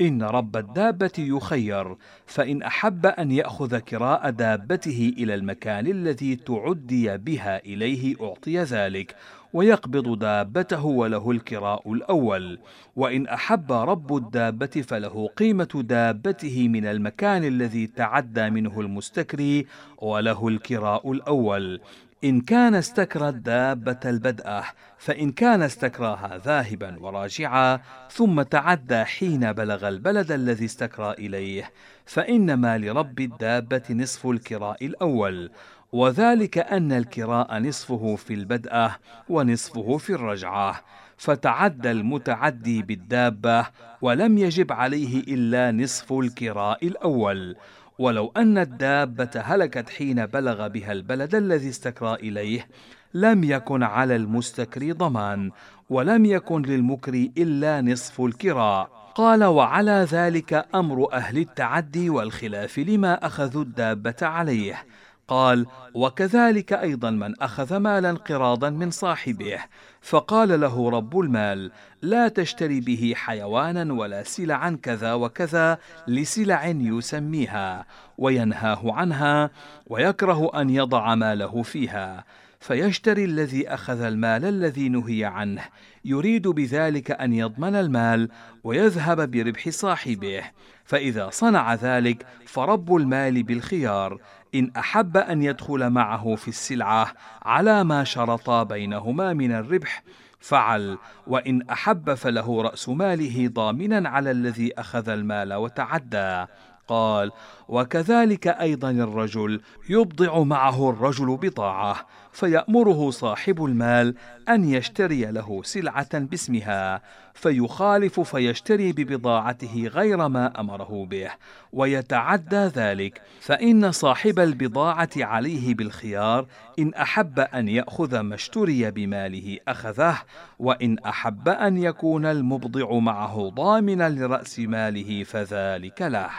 [0.00, 7.58] إن رب الدابة يخير فإن أحب أن يأخذ كراء دابته إلى المكان الذي تعدي بها
[7.64, 9.16] إليه أعطي ذلك.
[9.54, 12.58] ويقبض دابته وله الكراء الأول.
[12.96, 19.66] وإن أحب رب الدابة فله قيمة دابته من المكان الذي تعدى منه المستكري
[19.98, 21.80] وله الكراء الأول.
[22.24, 24.64] إن كان استكرى الدابة البدءة
[24.98, 31.70] فإن كان استكراها ذاهبا وراجعا ثم تعدى حين بلغ البلد الذي استكرى إليه.
[32.04, 35.50] فإنما لرب الدابة نصف الكراء الأول.
[35.94, 38.96] وذلك أن الكراء نصفه في البدءة
[39.28, 40.80] ونصفه في الرجعة
[41.16, 43.66] فتعدى المتعدي بالدابة
[44.02, 47.56] ولم يجب عليه إلا نصف الكراء الأول.
[47.98, 52.68] ولو أن الدابة هلكت حين بلغ بها البلد الذي استكرى إليه
[53.14, 55.50] لم يكن على المستكري ضمان
[55.90, 59.04] ولم يكن للمكري إلا نصف الكراء.
[59.14, 64.84] قال وعلى ذلك أمر أهل التعدي والخلاف لما أخذوا الدابة عليه
[65.28, 69.58] قال وكذلك أيضا من أخذ مالا قراضا من صاحبه
[70.00, 71.70] فقال له رب المال
[72.02, 77.86] لا تشتري به حيوانا ولا سلعا كذا وكذا لسلع يسميها
[78.18, 79.50] وينهاه عنها
[79.86, 82.24] ويكره أن يضع ماله فيها
[82.60, 85.62] فيشتري الذي أخذ المال الذي نهي عنه
[86.04, 88.28] يريد بذلك أن يضمن المال
[88.64, 90.42] ويذهب بربح صاحبه
[90.84, 94.20] فإذا صنع ذلك فرب المال بالخيار
[94.54, 100.02] إن أحب أن يدخل معه في السلعة على ما شرطا بينهما من الربح
[100.40, 106.46] فعل وإن أحب فله رأس ماله ضامنا على الذي أخذ المال وتعدى.
[106.88, 107.30] قال
[107.68, 111.96] وكذلك أيضا الرجل يبضع معه الرجل بضاعة
[112.34, 114.14] فيأمره صاحب المال
[114.48, 117.02] أن يشتري له سلعة باسمها
[117.34, 121.30] فيخالف فيشتري ببضاعته غير ما أمره به
[121.72, 123.22] ويتعدى ذلك.
[123.40, 126.46] فإن صاحب البضاعة عليه بالخيار
[126.78, 130.18] إن أحب أن يأخذ ما اشتري بماله أخذه
[130.58, 136.30] وإن أحب أن يكون المبضع معه ضامنا لرأس ماله فذلك له.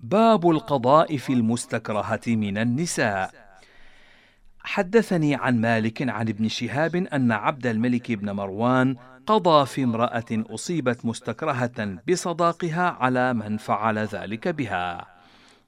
[0.00, 3.41] باب القضاء في المستكرهة من النساء.
[4.64, 8.96] حدثني عن مالك عن ابن شهاب أن عبد الملك بن مروان
[9.26, 15.06] قضى في امرأة أصيبت مستكرهة بصداقها على من فعل ذلك بها.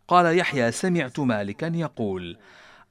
[0.08, 2.36] قال يحيى سمعت مالكا يقول: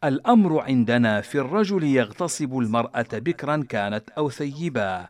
[0.04, 5.08] الأمر عندنا في الرجل يغتصب المرأة بكرا كانت أو ثيبا،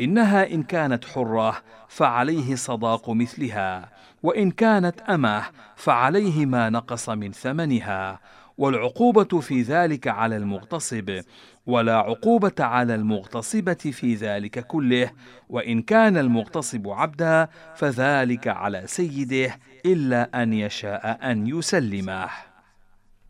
[0.00, 1.56] إنها إن كانت حرة
[1.88, 3.88] فعليه صداق مثلها،
[4.22, 5.42] وإن كانت أمة
[5.76, 8.20] فعليه ما نقص من ثمنها
[8.60, 11.20] والعقوبة في ذلك على المغتصب
[11.66, 15.10] ولا عقوبة على المغتصبة في ذلك كله.
[15.48, 22.28] وإن كان المغتصب عبدا فذلك على سيده إلا أن يشاء أن يسلمه.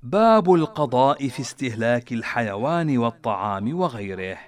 [0.02, 4.38] باب القضاء في استهلاك الحيوان والطعام وغيره.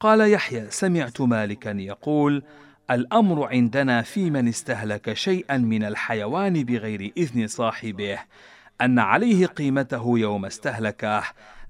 [0.00, 2.42] قال يحيى سمعت مالكا يقول
[2.90, 8.18] الأمر عندنا في من استهلك شيئا من الحيوان بغير إذن صاحبه.
[8.82, 11.22] أن عليه قيمته يوم استهلكه.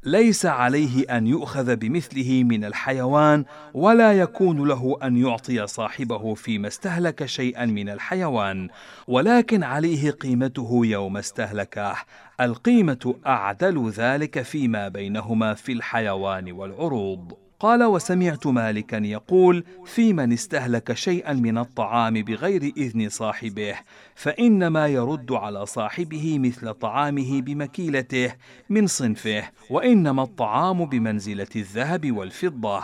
[0.04, 3.44] ليس عليه أن يؤخذ بمثله من الحيوان
[3.74, 8.68] ولا يكون له أن يعطي صاحبه فيما استهلك شيئا من الحيوان.
[9.08, 11.94] ولكن عليه قيمته يوم استهلكه.
[12.40, 17.32] القيمة أعدل ذلك فيما بينهما في الحيوان والعروض.
[17.62, 23.74] قال وسمعت مالكا يقول في من استهلك شيئا من الطعام بغير إذن صاحبه
[24.14, 28.32] فإنما يرد على صاحبه مثل طعامه بمكيلته
[28.70, 32.82] من صنفه وإنما الطعام بمنزلة الذهب والفضة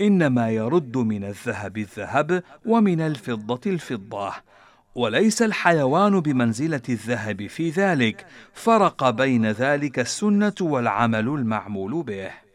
[0.00, 4.32] إنما يرد من الذهب الذهب ومن الفضة الفضة
[4.94, 12.47] وليس الحيوان بمنزلة الذهب في ذلك فرق بين ذلك السنة والعمل المعمول به.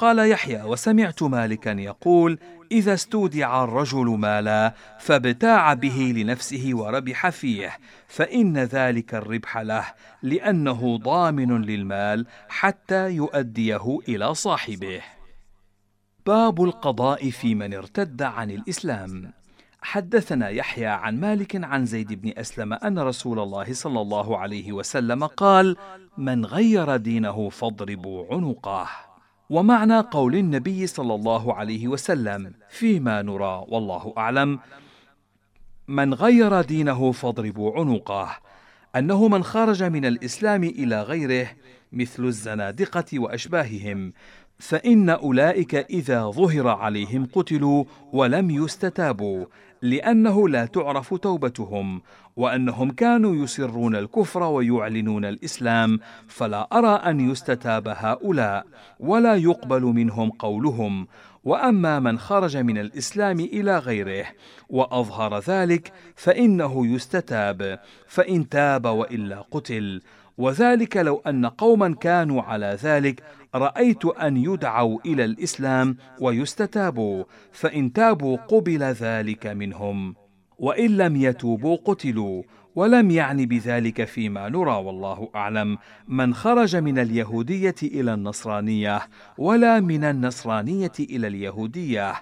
[0.00, 2.38] قال يحيى وسمعت مالكا يقول
[2.72, 9.84] إذا استودع الرجل مالا فابتاع به لنفسه وربح فيه فإن ذلك الربح له
[10.22, 15.00] لأنه ضامن للمال حتى يؤديه إلى صاحبه.
[16.26, 19.32] باب القضاء في من ارتد عن الإسلام.
[19.82, 25.24] حدثنا يحيى عن مالك عن زيد بن أسلم أن رسول الله صلى الله عليه وسلم
[25.24, 25.76] قال
[26.18, 29.09] من غير دينه فاضربوا عنقه.
[29.50, 34.58] ومعنى قول النبي صلى الله عليه وسلم فيما نرى والله أعلم.
[35.88, 38.30] من غير دينه فاضربوا عنقه
[38.96, 41.50] أنه من خرج من الإسلام إلى غيره
[41.92, 44.12] مثل الزنادقة وأشباههم
[44.58, 49.46] فإن أولئك إذا ظهر عليهم قتلوا ولم يستتابوا
[49.82, 52.02] لأنه لا تعرف توبتهم
[52.36, 58.66] وأنهم كانوا يسرون الكفر ويعلنون الإسلام فلا أرى أن يستتاب هؤلاء
[59.00, 61.06] ولا يقبل منهم قولهم.
[61.44, 64.26] وأما من خرج من الإسلام إلى غيره
[64.68, 70.02] وأظهر ذلك فإنه يستتاب فإن تاب وإلا قتل.
[70.38, 73.22] وذلك لو أن قوما كانوا على ذلك
[73.54, 80.14] رأيت أن يدعوا إلى الإسلام ويستتابوا فإن تابوا قبل ذلك منهم.
[80.60, 82.42] وإن لم يتوبوا قتلوا
[82.74, 89.00] ولم يعني بذلك فيما نرى والله أعلم من خرج من اليهودية إلى النصرانية
[89.38, 92.14] ولا من النصرانية إلى اليهودية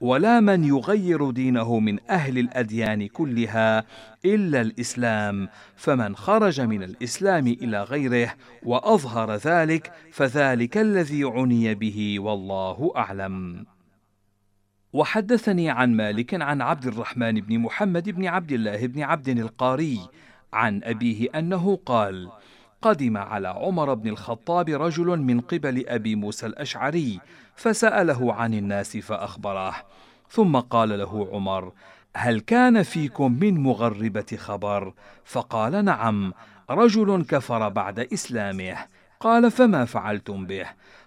[0.00, 3.84] ولا من يغير دينه من أهل الأديان كلها
[4.24, 12.92] إلا الإسلام فمن خرج من الإسلام إلى غيره وأظهر ذلك فذلك الذي عني به والله
[12.96, 13.66] أعلم.
[14.92, 20.00] وحدثني عن مالك عن عبد الرحمن بن محمد بن عبد الله بن عبد القاري
[20.52, 22.30] عن أبيه أنه قال
[22.82, 27.20] قدم على عمر بن الخطاب رجل من قبل أبي موسى الأشعري
[27.54, 29.74] فسأله عن الناس فأخبره
[30.30, 31.72] ثم قال له عمر
[32.16, 34.92] هل كان فيكم من مغربة خبر؟
[35.24, 36.32] فقال نعم
[36.70, 38.76] رجل كفر بعد إسلامه.
[39.20, 40.66] قال فما فعلتم به؟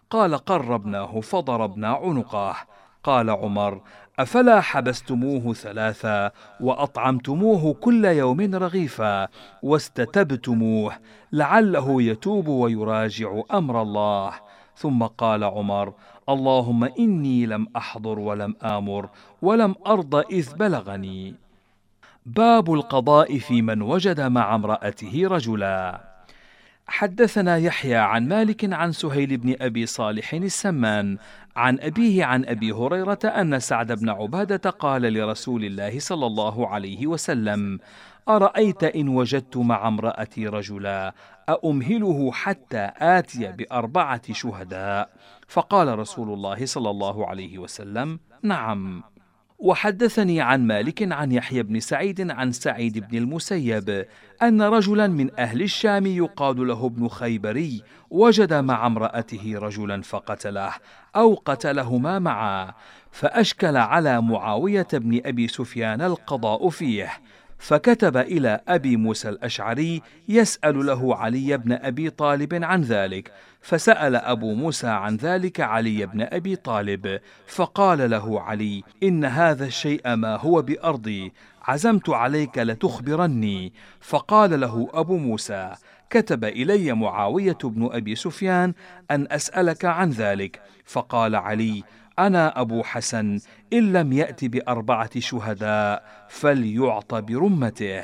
[0.10, 2.56] قال قربناه فضربنا عنقه.
[3.04, 3.82] قال عمر
[4.20, 9.28] أفلا حبستموه ثلاثا وأطعمتموه كل يوم رغيفا
[9.64, 10.94] واستتبتموه
[11.32, 14.32] لعله يتوب ويراجع أمر الله.
[14.76, 15.94] ثم قال عمر
[16.30, 19.10] اللهم إني لم أحضر ولم آمر
[19.42, 21.36] ولم أرض إذ بلغني.
[22.26, 26.02] باب القضاء في من وجد مع امرأته رجلا.
[26.88, 31.18] حدثنا يحيى عن مالك عن سهيل بن أبي صالح السمان
[31.56, 37.08] عن أبيه عن أبي هريرة أن سعد بن عبادة قال لرسول الله صلى الله عليه
[37.08, 37.80] وسلم
[38.30, 41.14] أرأيت إن وجدت مع امرأتي رجلا
[41.50, 45.10] أأمهله حتى آتي بأربعة شهداء؟
[45.48, 49.04] فقال رسول الله صلى الله عليه وسلم نعم.
[49.60, 54.06] وحدثني عن مالك عن يحيى بن سعيد عن سعيد بن المسيب
[54.42, 60.74] أن رجلا من أهل الشام يقال له ابن خيبري وجد مع امرأته رجلا فقتله
[61.16, 62.74] أو قتلهما معا
[63.12, 67.10] فأشكل على معاوية بن أبي سفيان القضاء فيه
[67.64, 74.54] فكتب إلى أبي موسى الأشعري يسأل له علي بن أبي طالب عن ذلك فسأل أبو
[74.54, 80.62] موسى عن ذلك علي بن أبي طالب فقال له علي إن هذا الشيء ما هو
[80.62, 85.74] بأرضي عزمت عليك لتخبرني فقال له أبو موسى
[86.10, 88.74] كتب إلي معاوية بن أبي سفيان
[89.12, 91.84] أن أسألك عن ذلك فقال علي
[92.20, 93.40] أنا أبو حسن
[93.74, 98.04] إن لم يأت بأربعة شهداء فليعط برمته.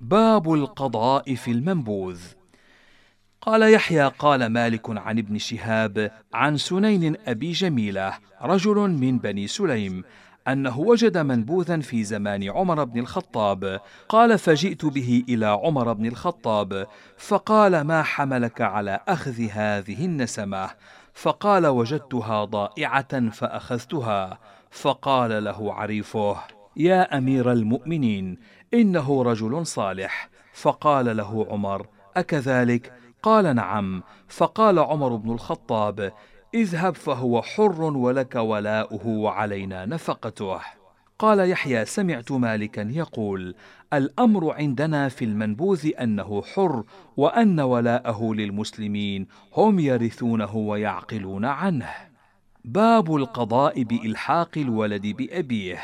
[0.00, 2.20] باب القضاء في المنبوذ.
[3.40, 8.12] قال يحيى قال مالك عن ابن شهاب عن سنين أبي جميلة
[8.42, 10.04] رجل من بني سليم
[10.48, 13.80] أنه وجد منبوذا في زمان عمر بن الخطاب.
[14.08, 16.86] قال فجئت به إلى عمر بن الخطاب
[17.16, 20.70] فقال ما حملك على أخذ هذه النسمة؟
[21.16, 24.38] فقال وجدتها ضائعة فأخذتها
[24.70, 26.36] فقال له عريفه
[26.76, 28.38] يا أمير المؤمنين
[28.74, 30.28] إنه رجل صالح.
[30.52, 34.02] فقال له عمر أكذلك؟ قال نعم.
[34.28, 36.12] فقال عمر بن الخطاب
[36.54, 40.60] اذهب فهو حر ولك ولاؤه وعلينا نفقته.
[41.18, 43.54] قال يحيى سمعت مالكا يقول
[43.92, 46.84] الأمر عندنا في المنبوذ أنه حر
[47.16, 51.90] وأن ولاءه للمسلمين هم يرثونه ويعقلون عنه.
[52.64, 55.78] باب القضاء بإلحاق الولد بأبيه.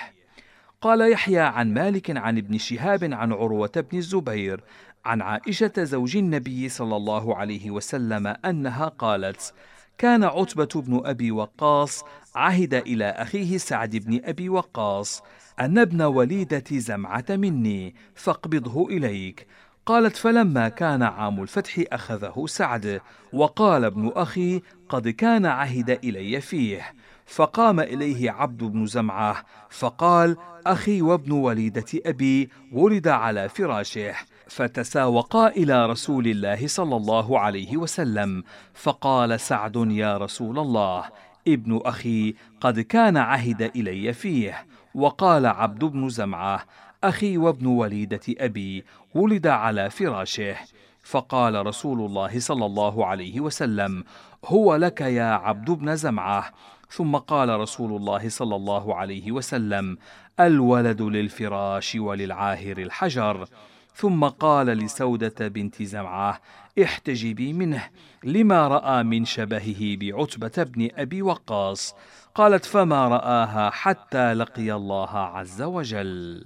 [0.80, 4.64] قال يحيى عن مالك عن ابن شهاب عن عروة بن الزبير
[5.04, 9.54] عن عائشة زوج النبي صلى الله عليه وسلم أنها قالت
[9.98, 15.22] كان عتبة بن أبي وقاص عهد إلى أخيه سعد بن أبي وقاص
[15.62, 19.46] أن ابن وليدة زمعة مني فاقبضه إليك.
[19.86, 23.00] قالت فلما كان عام الفتح أخذه سعد
[23.32, 26.82] وقال ابن أخي قد كان عهد إلي فيه
[27.26, 34.14] فقام إليه عبد بن زمعة فقال أخي وابن وليدة أبي ولد على فراشه
[34.48, 38.42] فتساوقا إلى رسول الله صلى الله عليه وسلم.
[38.74, 41.04] فقال سعد يا رسول الله
[41.48, 46.64] ابن أخي قد كان عهد إلي فيه وقال عبد بن زمعة
[47.04, 50.56] أخي وابن وليدة أبي ولد على فراشه.
[51.02, 54.04] فقال رسول الله صلى الله عليه وسلم
[54.44, 56.52] هو لك يا عبد بن زمعة.
[56.90, 59.98] ثم قال رسول الله صلى الله عليه وسلم
[60.40, 63.48] الولد للفراش وللعاهر الحجر.
[63.94, 66.40] ثم قال لسودة بنت زمعة
[66.82, 67.88] احتجبي منه
[68.24, 71.94] لما رأى من شبهه بعتبة بن أبي وقاص.
[72.34, 76.44] قالت فما رآها حتى لقي الله عز وجل.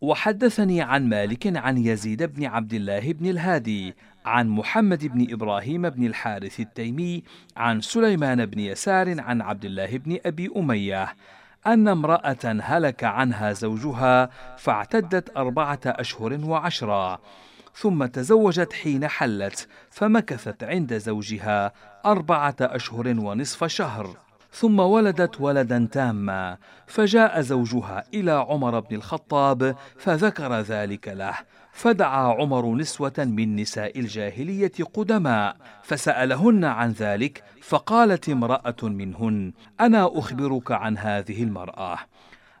[0.00, 3.94] وحدثني عن مالك عن يزيد بن عبد الله بن الهادي
[4.26, 7.22] عن محمد بن إبراهيم بن الحارث التيمي
[7.56, 11.14] عن سليمان بن يسار عن عبد الله بن أبي أمية
[11.66, 17.18] أن امرأة هلك عنها زوجها فاعتدت أربعة أشهر وعشرا
[17.74, 21.72] ثم تزوجت حين حلت فمكثت عند زوجها
[22.06, 24.23] أربعة أشهر ونصف شهر.
[24.54, 31.34] ثم ولدت ولدا تاما فجاء زوجها إلى عمر بن الخطاب فذكر ذلك له
[31.72, 40.72] فدعا عمر نسوة من نساء الجاهلية قدماء فسألهن عن ذلك فقالت امرأة منهن أنا أخبرك
[40.72, 41.98] عن هذه المرأة.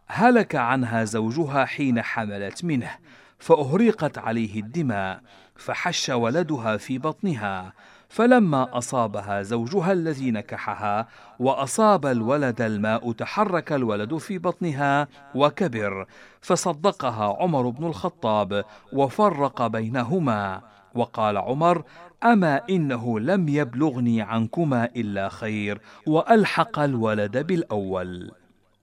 [0.06, 2.90] هلك عنها زوجها حين حملت منه
[3.38, 5.20] فأهريقت عليه الدماء
[5.56, 7.72] فحش ولدها في بطنها
[8.14, 11.08] فلما أصابها زوجها الذي نكحها
[11.38, 16.06] وأصاب الولد الماء تحرك الولد في بطنها وكبر
[16.40, 20.60] فصدقها عمر بن الخطاب وفرق بينهما.
[20.94, 21.82] وقال عمر
[22.24, 28.30] أما إنه لم يبلغني عنكما إلا خير وألحق الولد بالأول.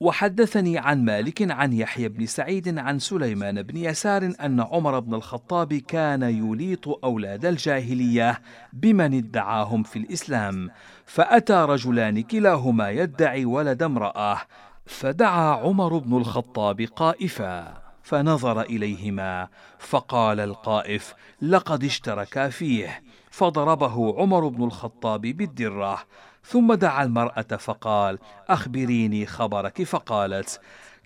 [0.02, 5.74] وحدثني عن مالك عن يحيى بن سعيد عن سليمان بن يسار أن عمر بن الخطاب
[5.74, 8.40] كان يليط أولاد الجاهلية
[8.72, 10.70] بمن ادعاهم في الإسلام
[11.06, 14.38] فأتى رجلان كلاهما يدعي ولد امرأة
[14.86, 19.48] فدعا عمر بن الخطاب قائفا فنظر إليهما
[19.78, 25.98] فقال القائف لقد اشتركا فيه فضربه عمر بن الخطاب بالدرة
[26.44, 28.18] ثم دعا المرأة فقال:
[28.48, 30.60] أخبريني خبرك، فقالت: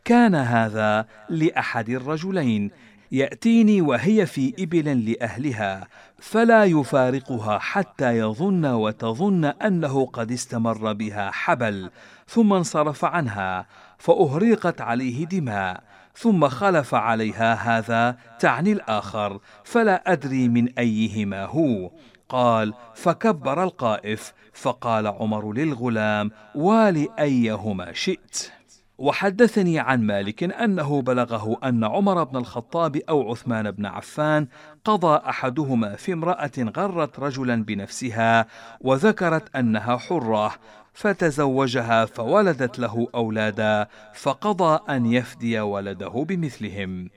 [0.05, 2.71] كان هذا لأحد الرجلين.
[3.13, 11.91] يأتيني وهي في إبل لأهلها، فلا يفارقها حتى يظن وتظن أنه قد استمر بها حبل،
[12.29, 13.67] ثم انصرف عنها،
[13.99, 15.83] فأهريقت عليه دماء،
[16.15, 21.91] ثم خلف عليها هذا تعني الآخر، فلا أدري من أيهما هو،
[22.29, 28.51] قال فكبر القائف فقال عمر للغلام وال أيهما شئت؟
[28.99, 34.49] وحدثني عن مالك أنه بلغه أن عمر بن الخطاب أو عثمان بن عفان
[34.85, 38.47] قضى أحدهما في امرأة غرت رجلا بنفسها
[38.81, 40.53] وذكرت أنها حرة
[40.95, 47.11] فتزوجها فولدت له أولادا فقضى أن يفدي ولده بمثلهم.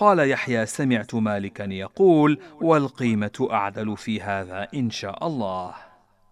[0.00, 5.74] قال يحيى سمعت مالكا يقول والقيمة أعدل في هذا إن شاء الله.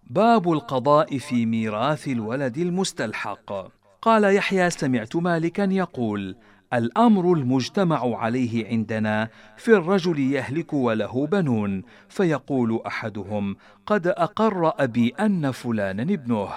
[0.03, 3.67] باب القضاء في ميراث الولد المستلحق.
[4.01, 6.35] قال يحيى سمعت مالكا يقول
[6.73, 13.55] الأمر المجتمع عليه عندنا في الرجل يهلك وله بنون فيقول أحدهم
[13.85, 16.49] قد أقر أبي أن فلانا ابنه.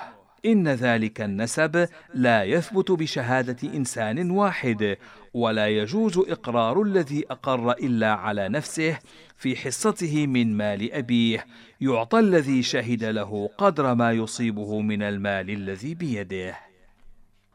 [0.46, 4.96] إن ذلك النسب لا يثبت بشهادة إنسان واحد
[5.34, 8.98] ولا يجوز إقرار الذي أقر إلا على نفسه
[9.36, 11.46] في حصته من مال أبيه
[11.80, 16.56] يعطى الذي شهد له قدر ما يصيبه من المال الذي بيده.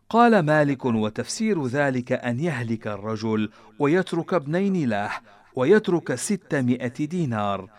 [0.09, 5.11] قال مالك وتفسير ذلك أن يهلك الرجل ويترك ابنين له
[5.55, 7.69] ويترك ستمائة دينار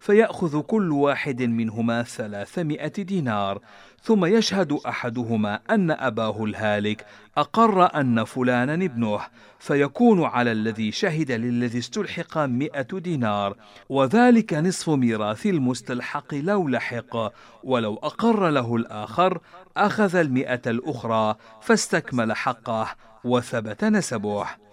[0.00, 3.60] فيأخذ كل واحد منهما ثلاثمائة دينار
[4.02, 9.20] ثم يشهد أحدهما أن أباه الهالك أقر أن فلانا ابنه
[9.58, 13.56] فيكون على الذي شهد للذي استلحق مئة دينار
[13.88, 17.32] وذلك نصف ميراث المستلحق لو لحق
[17.64, 19.40] ولو أقر له الآخر
[19.76, 22.88] أخذ المئة الأخرى فاستكمل حقه
[23.24, 24.65] وثبت نسبه.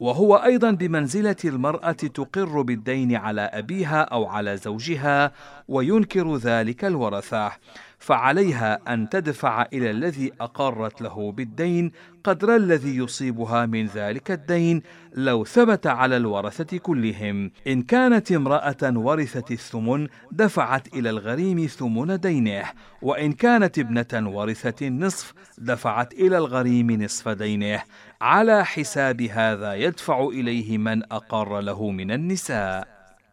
[0.00, 5.32] وهو أيضا بمنزلة المرأة تقر بالدين على أبيها أو على زوجها
[5.68, 7.52] وينكر ذلك الورثة
[7.98, 11.92] فعليها أن تدفع إلى الذي أقرت له بالدين
[12.24, 14.82] قدر الذي يصيبها من ذلك الدين
[15.14, 17.50] لو ثبت على الورثة كلهم.
[17.66, 22.64] إن كانت امرأة ورثت الثمن دفعت إلى الغريم ثمن دينه
[23.02, 27.82] وإن كانت ابنة ورثت النصف دفعت إلى الغريم نصف دينه.
[28.24, 32.88] على حساب هذا يدفع إليه من أقر له من النساء.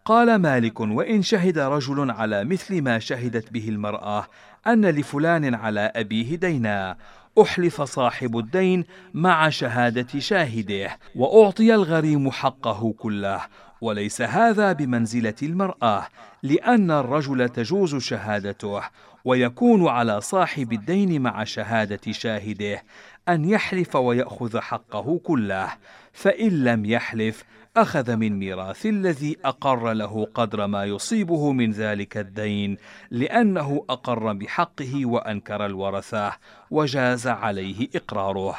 [0.06, 4.28] قال مالك وإن شهد رجل على مثل ما شهدت به المرأة
[4.68, 6.98] أن لفلان على أبيه دينا.
[7.42, 13.42] أحلف صاحب الدين مع شهادة شاهده وأعطي الغريم حقه كله.
[13.82, 16.08] وليس هذا بمنزلة المرأة
[16.44, 18.82] لأن الرجل تجوز شهادته
[19.26, 22.84] ويكون على صاحب الدين مع شهادة شاهده.
[23.30, 25.74] أن يحلف ويأخذ حقه كله
[26.14, 27.44] فإن لم يحلف
[27.78, 32.78] أخذ من ميراث الذي أقر له قدر ما يصيبه من ذلك الدين
[33.12, 36.34] لأنه أقر بحقه وأنكر الورثة
[36.72, 38.56] وجاز عليه إقراره.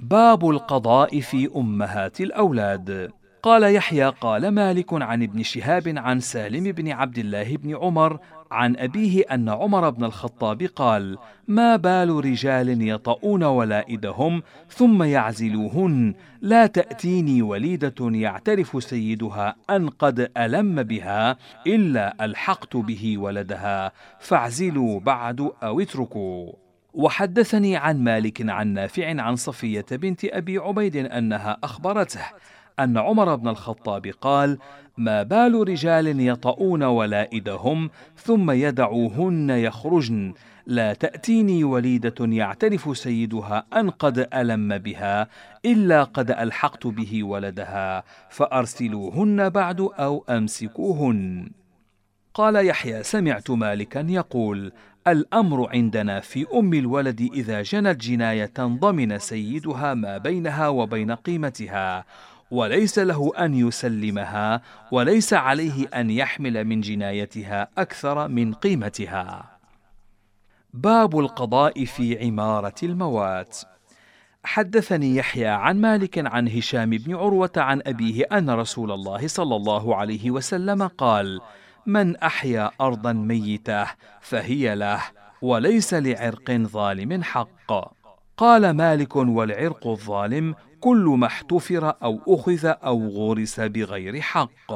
[0.00, 3.12] باب القضاء في أمهات الأولاد.
[3.42, 8.18] قال يحيى قال مالك عن ابن شهاب عن سالم بن عبد الله بن عمر
[8.50, 11.18] عن أبيه أن عمر بن الخطاب قال:
[11.48, 20.82] ما بال رجال يطؤون ولائدهم ثم يعزلوهن لا تأتيني وليدة يعترف سيدها أن قد ألم
[20.82, 21.36] بها
[21.66, 26.52] إلا ألحقت به ولدها فاعزلوا بعد أو اتركوا.
[26.94, 32.20] وحدثني عن مالك عن نافع عن صفية بنت أبي عبيد أنها أخبرته
[32.80, 34.58] أن عمر بن الخطاب قال:
[34.96, 40.34] ما بال رجال يطؤون ولائدهم ثم يدعوهن يخرجن
[40.66, 45.28] لا تأتيني وليدة يعترف سيدها أن قد ألم بها
[45.64, 51.50] إلا قد ألحقت به ولدها فأرسلوهن بعد أو أمسكوهن.
[52.34, 54.72] قال يحيى سمعت مالكا يقول:
[55.06, 62.04] الأمر عندنا في أم الولد إذا جنت جناية ضمن سيدها ما بينها وبين قيمتها
[62.52, 69.58] وليس له أن يسلمها وليس عليه أن يحمل من جنايتها أكثر من قيمتها.
[70.74, 73.58] باب القضاء في عمارة الموات.
[74.44, 79.96] حدثني يحيى عن مالك عن هشام بن عروة عن أبيه أن رسول الله صلى الله
[79.96, 81.40] عليه وسلم قال
[81.86, 83.86] من أحيا أرضا ميتة
[84.20, 85.00] فهي له
[85.42, 87.92] وليس لعرق ظالم حق.
[88.36, 94.72] قال مالك والعرق الظالم كل ما احتفر أو أخذ أو غورس بغير حق.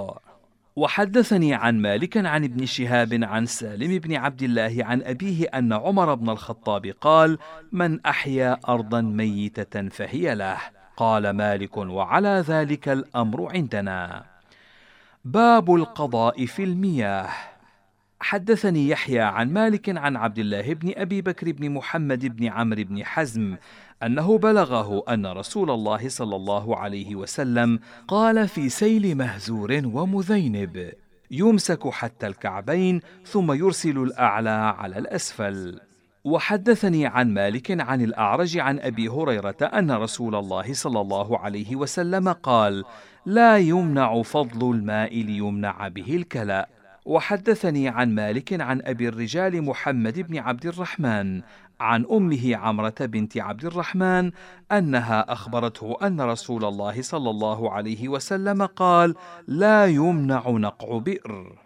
[0.76, 6.14] وحدثني عن مالك عن ابن شهاب عن سالم بن عبد الله عن أبيه أن عمر
[6.14, 7.38] بن الخطاب قال
[7.72, 10.58] من أحيا أرضا ميتة فهي له
[10.96, 14.24] قال مالك وعلى ذلك الأمر عندنا
[15.24, 17.28] باب القضاء في المياه.
[18.20, 23.04] حدثني يحيى عن مالك عن عبد الله بن أبي بكر بن محمد بن عمرو بن
[23.04, 23.56] حزم
[24.02, 30.92] أنه بلغه أن رسول الله صلى الله عليه وسلم قال في سيل مهزور ومذينب
[31.30, 35.80] يمسك حتى الكعبين ثم يرسل الأعلى على الأسفل.
[36.24, 42.28] وحدثني عن مالك عن الأعرج عن أبي هريرة أن رسول الله صلى الله عليه وسلم
[42.28, 42.84] قال
[43.26, 46.68] لا يمنع فضل الماء ليمنع به الكلا
[47.04, 51.42] وحدثني عن مالك عن أبي الرجال محمد بن عبد الرحمن
[51.80, 54.30] عن أمه عمرة بنت عبد الرحمن
[54.72, 59.14] أنها أخبرته أن رسول الله صلى الله عليه وسلم قال
[59.46, 61.58] لا يمنع نقع بئر.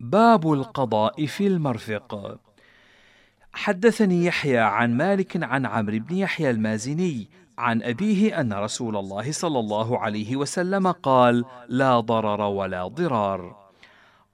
[0.00, 2.38] باب القضاء في المرفق.
[3.52, 7.28] حدثني يحيى عن مالك عن عمرو بن يحيى المازني
[7.58, 13.62] عن أبيه أن رسول الله صلى الله عليه وسلم قال لا ضرر ولا ضرار.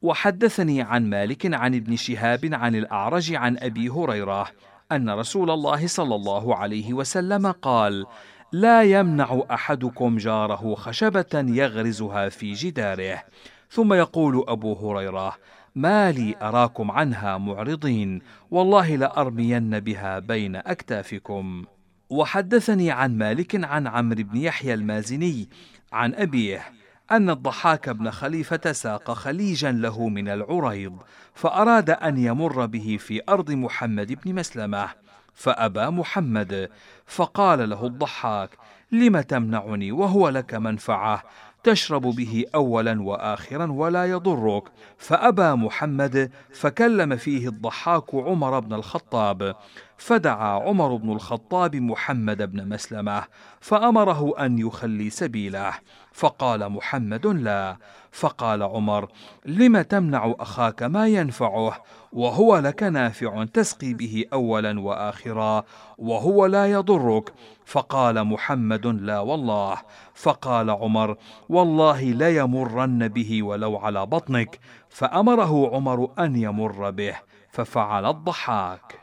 [0.02, 4.48] وحدثني عن مالك عن ابن شهاب عن الأعرج عن أبي هريرة
[4.92, 8.06] أن رسول الله صلى الله عليه وسلم قال
[8.52, 13.22] لا يمنع أحدكم جاره خشبة يغرزها في جداره.
[13.70, 15.34] ثم يقول أبو هريرة
[15.74, 18.20] ما لي أراكم عنها معرضين
[18.50, 21.64] والله لأرمين بها بين أكتافكم.
[22.10, 25.48] وحدثني عن مالك عن عمرو بن يحيى المازني
[25.92, 26.77] عن أبيه
[27.10, 30.96] أن الضحاك بن خليفة ساق خليجا له من العريض
[31.34, 34.88] فأراد أن يمر به في أرض محمد بن مسلمة
[35.34, 36.70] فأبى محمد.
[37.06, 38.50] فقال له الضحاك
[38.92, 41.22] لم تمنعني وهو لك منفعة
[41.64, 44.64] تشرب به اولا واخرا ولا يضرك.
[44.98, 49.54] فأبى محمد فكلم فيه الضحاك عمر بن الخطاب
[49.96, 53.24] فدعا عمر بن الخطاب محمد بن مسلمة
[53.60, 55.74] فأمره أن يخلي سبيله.
[56.18, 57.76] فقال محمد لا.
[58.12, 59.08] فقال عمر
[59.46, 65.64] لم تمنع أخاك ما ينفعه؟ وهو لك نافع تسقي به اولا واخرا
[65.98, 67.32] وهو لا يضرك.
[67.66, 69.76] فقال محمد لا والله.
[70.14, 71.16] فقال عمر
[71.48, 74.58] والله ليمرن به ولو على بطنك.
[74.88, 77.14] فأمره عمر أن يمر به
[77.50, 79.00] ففعل الضحاك.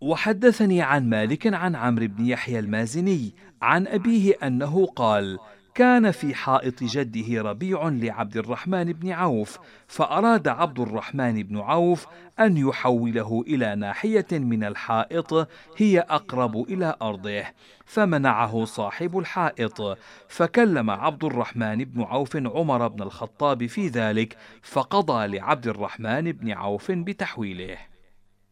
[0.00, 5.38] وحدثني عن مالك عن عمرو بن يحيى المازني عن أبيه أنه قال
[5.74, 12.06] كان في حائط جده ربيع لعبد الرحمن بن عوف فأراد عبد الرحمن بن عوف
[12.40, 17.44] أن يحوله إلى ناحية من الحائط هي أقرب إلى أرضه
[17.84, 19.98] فمنعه صاحب الحائط.
[20.28, 26.90] فكلم عبد الرحمن بن عوف عمر بن الخطاب في ذلك فقضى لعبد الرحمن بن عوف
[26.90, 27.78] بتحويله.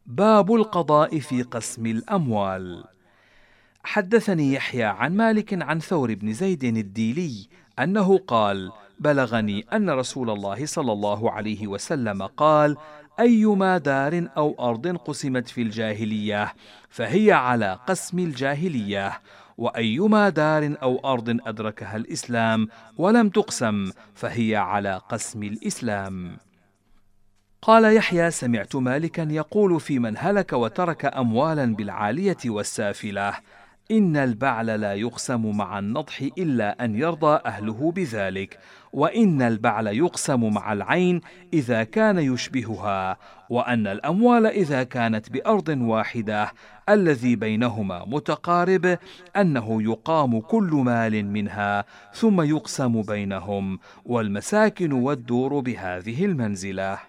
[0.05, 2.83] باب القضاء في قسم الأموال.
[3.83, 7.47] حدثني يحيى عن مالك عن ثور بن زيد الديلي
[7.79, 12.77] أنه قال بلغني أن رسول الله صلى الله عليه وسلم قال
[13.19, 16.53] أيما دار أو أرض قسمت في الجاهلية
[16.89, 19.21] فهي على قسم الجاهلية
[19.57, 22.67] وأيما دار أو أرض أدركها الإسلام
[22.97, 26.37] ولم تقسم فهي على قسم الإسلام.
[27.61, 33.33] قال يحيى سمعت مالكا يقول في من هلك وترك أموالا بالعالية والسافلة
[33.91, 38.59] إن البعل لا يقسم مع النضح إلا أن يرضى أهله بذلك
[38.93, 41.21] وإن البعل يقسم مع العين
[41.53, 43.17] إذا كان يشبهها
[43.49, 46.51] وأن الأموال إذا كانت بأرض واحدة
[46.89, 48.97] الذي بينهما متقارب
[49.35, 56.99] أنه يقام كل مال منها ثم يقسم بينهم والمساكن والدور بهذه المنزلة.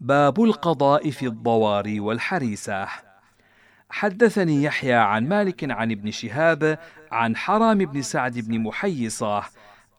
[0.00, 3.05] باب القضاء في الضواري والحريسة.
[3.90, 6.78] حدثني يحيى عن مالك عن ابن شهاب
[7.12, 9.42] عن حرام بن سعد بن محيصة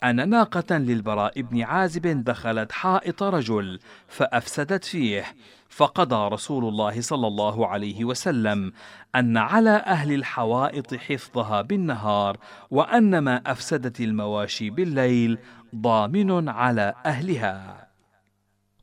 [0.04, 5.26] أن ناقة للبراء بن عازب دخلت حائط رجل فأفسدت فيه
[5.70, 8.74] فقضى رسول الله صلى الله عليه وسلم
[9.16, 12.38] أن على أهل الحوائط حفظها بالنهار
[12.72, 15.40] وأن ما أفسدت المواشي بالليل
[15.76, 17.87] ضامن على أهلها.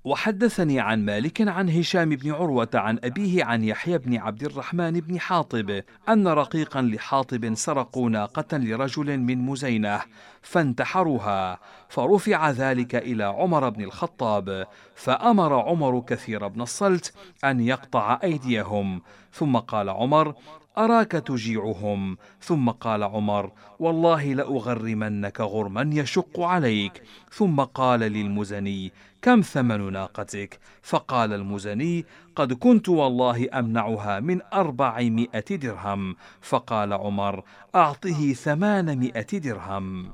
[0.04, 5.20] وحدثني عن مالك عن هشام بن عروة عن أبيه عن يحيى بن عبد الرحمن بن
[5.20, 10.00] حاطب أن رقيقا لحاطب سرقوا ناقة لرجل من مزينة
[10.42, 19.02] فانتحروها فرفع ذلك إلى عمر بن الخطاب فأمر عمر كثير بن الصلت أن يقطع أيديهم
[19.32, 20.34] ثم قال عمر
[20.78, 27.02] أراك تجيعهم؟ ثم قال عمر والله لأغرمنك غرما يشق عليك
[27.32, 28.92] ثم قال للمزني
[29.24, 32.04] كم ثمن ناقتك؟ فقال المزني
[32.36, 36.16] قد كنت والله أمنعها من أربعمائة درهم.
[36.40, 37.42] فقال عمر
[37.74, 40.10] أعطه ثمانمائة درهم.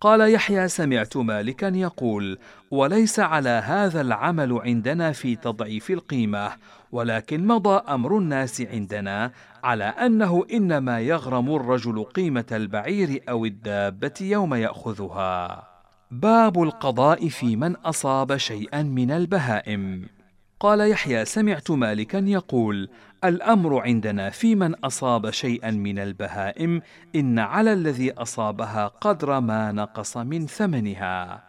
[0.00, 2.38] قال يحيى سمعت مالكا يقول
[2.70, 6.52] وليس على هذا العمل عندنا في تضعيف القيمة
[6.92, 9.32] ولكن مضى أمر الناس عندنا
[9.64, 15.75] على أنه إنما يغرم الرجل قيمة البعير أو الدابة يوم يأخذها.
[16.10, 20.08] باب القضاء في من أصاب شيئا من البهائم.
[20.60, 22.88] قال يحيى سمعت مالكا يقول
[23.24, 26.82] الأمر عندنا في من أصاب شيئا من البهائم
[27.16, 31.44] إن على الذي أصابها قدر ما نقص من ثمنها.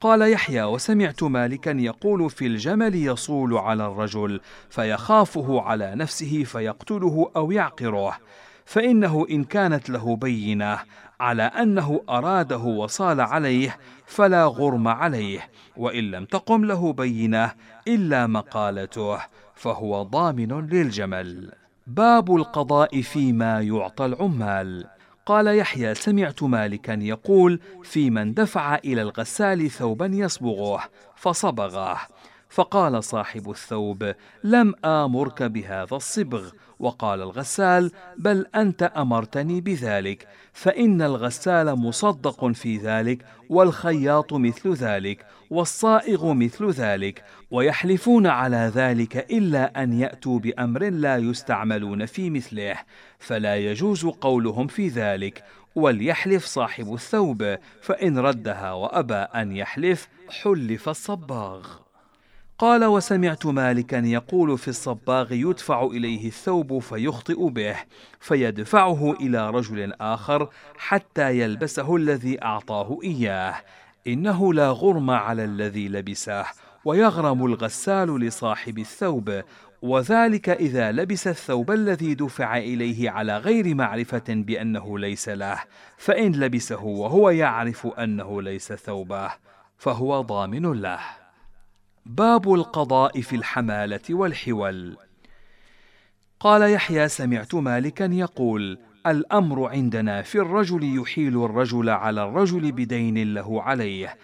[0.00, 7.52] قال يحيى وسمعت مالكا يقول في الجمل يصول على الرجل فيخافه على نفسه فيقتله أو
[7.52, 8.18] يعقره
[8.64, 10.78] فإنه إن كانت له بينة
[11.20, 17.52] على أنه أراده وصال عليه فلا غرم عليه وإن لم تقم له بينة
[17.88, 19.18] إلا مقالته
[19.54, 21.52] فهو ضامن للجمل.
[21.86, 24.86] باب القضاء فيما يعطى العمال.
[25.26, 30.80] قال يحيى سمعت مالكا يقول في من دفع إلى الغسال ثوبا يصبغه
[31.16, 31.98] فصبغه.
[32.48, 34.14] فقال صاحب الثوب
[34.44, 36.50] لم آمرك بهذا الصبغ
[36.80, 46.32] وقال الغسال بل أنت أمرتني بذلك فإن الغسال مصدق في ذلك والخياط مثل ذلك والصائغ
[46.32, 52.76] مثل ذلك ويحلفون على ذلك إلا أن يأتوا بأمر لا يستعملون في مثله
[53.18, 60.08] فلا يجوز قولهم في ذلك وليحلف صاحب الثوب فإن ردها وأبى أن يحلف
[60.42, 61.87] حلف الصباغ.
[62.58, 67.76] قال وسمعت مالكا يقول في الصباغ يدفع إليه الثوب فيخطئ به
[68.20, 70.48] فيدفعه إلى رجل آخر
[70.78, 73.54] حتى يلبسه الذي أعطاه إياه.
[74.06, 76.44] إنه لا غرم على الذي لبسه
[76.84, 79.42] ويغرم الغسال لصاحب الثوب
[79.82, 85.58] وذلك إذا لبس الثوب الذي دفع إليه على غير معرفة بأنه ليس له
[85.96, 89.30] فإن لبسه وهو يعرف أنه ليس ثوبه
[89.78, 91.17] فهو ضامن له.
[92.08, 94.96] باب القضاء في الحمالة والحول.
[96.40, 103.62] قال يحيى سمعت مالكا يقول الأمر عندنا في الرجل يحيل الرجل على الرجل بدين له
[103.62, 104.16] عليه.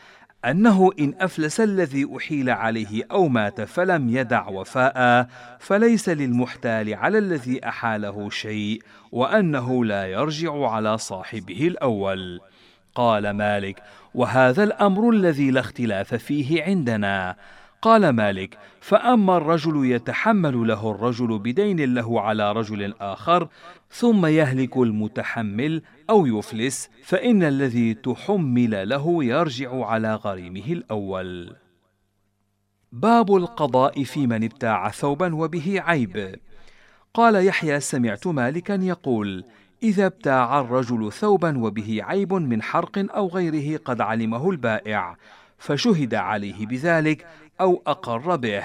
[0.45, 5.29] أنه إن أفلس الذي أحيل عليه أو مات فلم يدع وفاء
[5.59, 8.83] فليس للمحتال على الذي أحاله شيء
[9.13, 12.41] وأنه لا يرجع على صاحبه الأول.
[12.95, 13.83] قال مالك
[14.15, 17.37] وهذا الأمر الذي لا اختلاف فيه عندنا.
[17.85, 23.49] قال مالك فأما الرجل يتحمل له الرجل بدين له على رجل آخر
[23.91, 31.57] ثم يهلك المتحمل أو يفلس فإن الذي تحمل له يرجع على غريمه الأول.
[32.93, 36.35] باب القضاء في من ابتاع ثوبا وبه عيب.
[37.15, 39.45] قال يحيى سمعت مالكا يقول
[39.83, 45.17] إذا ابتاع الرجل ثوبا وبه عيب من حرق أو غيره قد علمه البائع
[45.59, 47.27] فشهد عليه بذلك
[47.61, 48.65] أو أقر به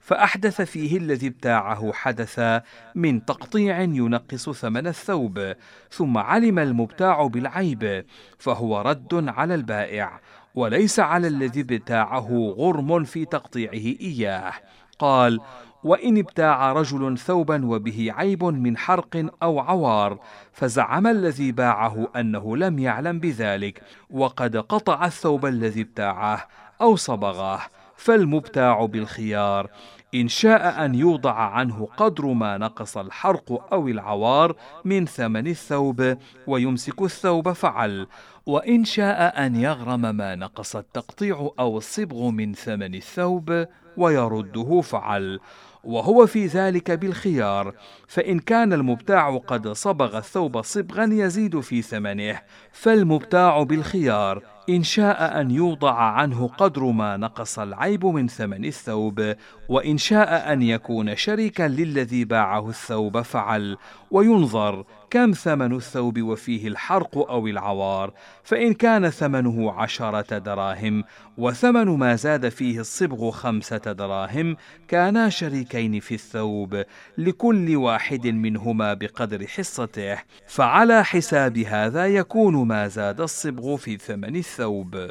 [0.00, 2.62] فأحدث فيه الذي ابتاعه حدثا
[2.94, 5.54] من تقطيع ينقص ثمن الثوب
[5.90, 8.04] ثم علم المبتاع بالعيب
[8.38, 10.20] فهو رد على البائع
[10.54, 14.52] وليس على الذي ابتاعه غرم في تقطيعه إياه.
[14.98, 15.40] قال
[15.84, 20.18] وإن ابتاع رجل ثوبا وبه عيب من حرق أو عوار
[20.52, 26.48] فزعم الذي باعه أنه لم يعلم بذلك وقد قطع الثوب الذي ابتاعه
[26.80, 27.60] أو صبغه.
[27.98, 29.70] فالمبتاع بالخيار.
[30.14, 37.02] إن شاء أن يوضع عنه قدر ما نقص الحرق أو العوار من ثمن الثوب ويمسك
[37.02, 38.06] الثوب فعل.
[38.46, 45.40] وإن شاء أن يغرم ما نقص التقطيع أو الصبغ من ثمن الثوب ويرده فعل.
[45.84, 47.74] وهو في ذلك بالخيار.
[48.08, 52.40] فإن كان المبتاع قد صبغ الثوب صبغا يزيد في ثمنه.
[52.72, 54.57] فالمبتاع بالخيار.
[54.68, 59.34] إن شاء أن يوضع عنه قدر ما نقص العيب من ثمن الثوب
[59.68, 63.76] وإن شاء أن يكون شريكا للذي باعه الثوب فعل
[64.10, 68.12] وينظر كم ثمن الثوب وفيه الحرق أو العوار
[68.44, 71.04] فإن كان ثمنه عشرة دراهم
[71.38, 74.56] وثمن ما زاد فيه الصبغ خمسة دراهم
[74.88, 76.82] كانا شريكين في الثوب
[77.18, 85.10] لكل واحد منهما بقدر حصته فعلى حساب هذا يكون ما زاد الصبغ في ثمن الثوب.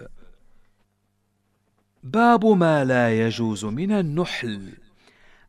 [2.13, 4.69] باب ما لا يجوز من النحل.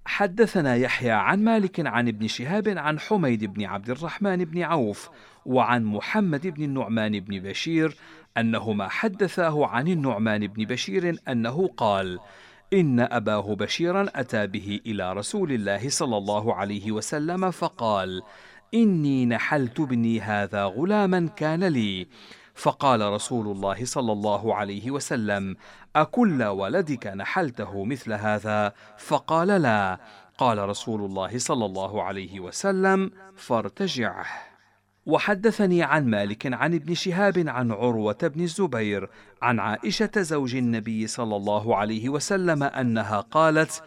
[0.05, 5.11] حدثنا يحيى عن مالك عن ابن شهاب عن حميد بن عبد الرحمن بن عوف
[5.47, 7.97] وعن محمد بن النعمان بن بشير
[8.39, 12.19] أنهما حدثاه عن النعمان بن بشير أنه قال
[12.73, 18.23] إن أباه بشيرا أتى به إلى رسول الله صلى الله عليه وسلم فقال
[18.75, 22.07] إني نحلت ابني هذا غلاما كان لي.
[22.59, 25.57] فقال رسول الله صلى الله عليه وسلم
[25.97, 29.99] أكل ولدك نحلته مثل هذا؟ فقال لا.
[30.39, 34.27] قال رسول الله صلى الله عليه وسلم فارتجعه
[35.07, 39.11] وحدثني عن مالك عن ابن شهاب عن عروة بن الزبير
[39.43, 43.83] عن عائشة زوج النبي صلى الله عليه وسلم أنها قالت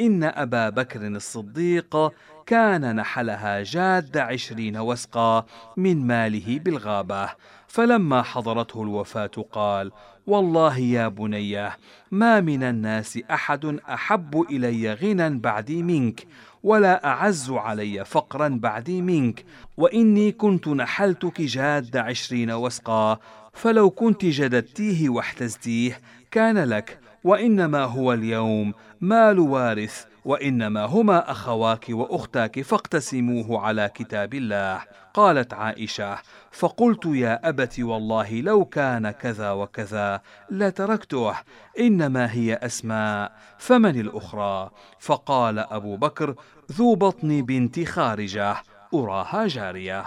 [0.00, 2.12] إن أبا بكر الصديق
[2.46, 5.46] كان نحلها جاد عشرين وسقا
[5.76, 7.30] من ماله بالغابة.
[7.74, 9.92] فلما حضرته الوفاة قال
[10.26, 11.70] والله يا بني
[12.10, 16.26] ما من الناس أحد أحب إلي غنى بعدي منك
[16.62, 19.44] ولا أعز علي فقرا بعدي منك
[19.76, 23.18] وإني كنت نحلتك جاد عشرين وسقا
[23.52, 26.00] فلو كنت جددتيه واحتزتيه
[26.30, 34.82] كان لك وإنما هو اليوم مال وارث وإنما هما أخواك وأختاك فاقتسموه على كتاب الله
[35.14, 36.18] قالت عائشة.
[36.52, 40.20] فقلت يا ابت والله لو كان كذا وكذا
[40.50, 41.34] لتركته
[41.78, 46.34] إنما هي أسماء فمن الأخرى؟ فقال أبو بكر
[46.72, 48.56] ذو بطن بنت خارجة
[48.94, 50.04] أراها جارية.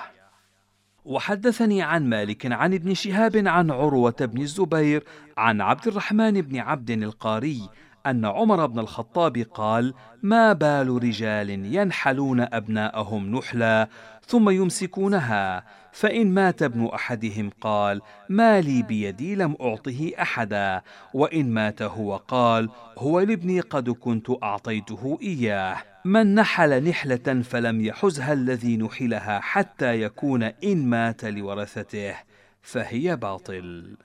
[1.06, 5.04] وحدثني عن مالك عن ابن شهاب عن عروة بن الزبير
[5.38, 7.70] عن عبد الرحمن بن عبد القاري
[8.10, 9.94] أن عمر بن الخطاب قال:
[10.24, 13.90] ما بال رجال ينحلون أبناءهم نحلا
[14.28, 20.82] ثم يمسكونها فإن مات ابن أحدهم قال: ما لي بيدي لم أعطه أحدا،
[21.14, 25.78] وإن مات هو قال: هو لابني قد كنت أعطيته إياه.
[26.06, 32.16] من نحل نحلة فلم يحزها الذي نحلها حتى يكون إن مات لورثته
[32.62, 33.98] فهي باطل.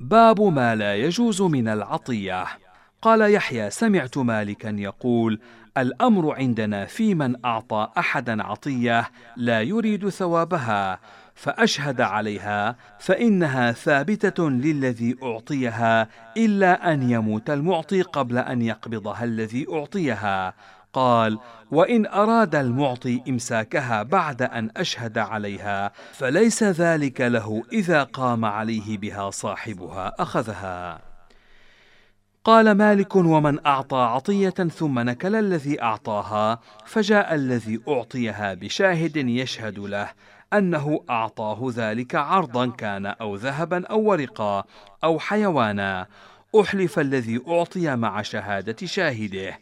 [0.00, 2.46] باب ما لا يجوز من العطية
[3.02, 5.40] قال يحيى سمعت مالكا يقول
[5.78, 11.00] الأمر عندنا في من أعطى أحدا عطية لا يريد ثوابها
[11.34, 20.54] فأشهد عليها فإنها ثابتة للذي أعطيها إلا أن يموت المعطي قبل أن يقبضها الذي أعطيها.
[20.92, 21.38] قال
[21.70, 29.30] وإن أراد المعطي إمساكها بعد أن أشهد عليها فليس ذلك له إذا قام عليه بها
[29.30, 31.11] صاحبها أخذها.
[32.44, 40.10] قال مالك ومن أعطى عطية ثم نكل الذي أعطاها فجاء الذي أعطيها بشاهد يشهد له
[40.52, 44.64] أنه أعطاه ذلك عرضا كان أو ذهبا أو ورقا
[45.04, 46.06] أو حيوانا
[46.60, 49.58] أحلف الذي أعطي مع شهادة شاهده.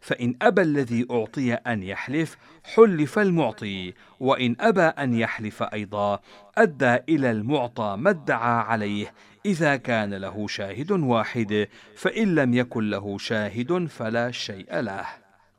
[0.00, 2.36] فإن أبى الذي أعطي أن يحلف
[2.74, 3.94] حلف المعطي.
[4.20, 6.20] وإن أبى أن يحلف أيضا
[6.58, 9.12] أدى إلى المعطى ما ادعى عليه.
[9.46, 15.06] إذا كان له شاهد واحد فإن لم يكن له شاهد فلا شيء له.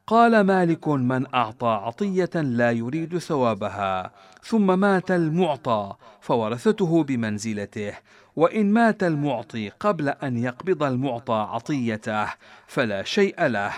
[0.08, 4.12] قال مالك من أعطى عطية لا يريد ثوابها
[4.44, 7.94] ثم مات المعطى فورثته بمنزلته.
[8.36, 12.28] وإن مات المعطي قبل أن يقبض المعطى عطيته
[12.68, 13.72] فلا شيء له.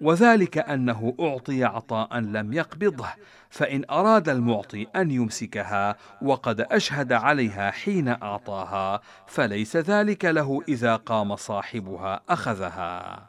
[0.00, 3.08] وذلك أنه أعطي عطاء لم يقبضه
[3.50, 11.36] فإن أراد المعطي أن يمسكها وقد أشهد عليها حين أعطاها فليس ذلك له إذا قام
[11.36, 13.22] صاحبها أخذها.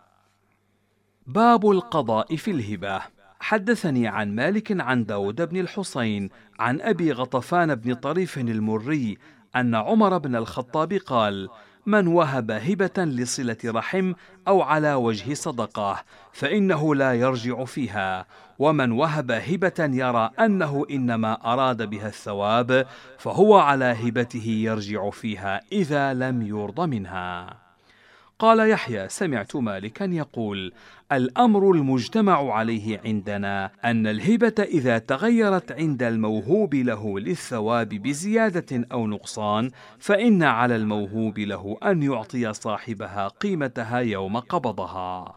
[1.27, 3.01] باب القضاء في الهبة.
[3.39, 9.17] حدثني عن مالك عن داود بن الحصين عن أبي غطفان بن طريف المري
[9.55, 11.49] أن عمر بن الخطاب قال
[11.87, 14.13] من وهب هبة لصلة رحم
[14.47, 18.25] أو على وجه صدقة فإنه لا يرجع فيها،
[18.59, 26.13] ومن وهب هبة يرى أنه إنما أراد بها الثواب فهو على هبته يرجع فيها إذا
[26.13, 27.57] لم يرض منها.
[28.39, 30.73] قال يحيى سمعت مالكا يقول
[31.11, 39.71] الأمر المجتمع عليه عندنا أن الهبة إذا تغيرت عند الموهوب له للثواب بزيادة أو نقصان
[39.99, 45.35] فإن على الموهوب له أن يعطي صاحبها قيمتها يوم قبضها.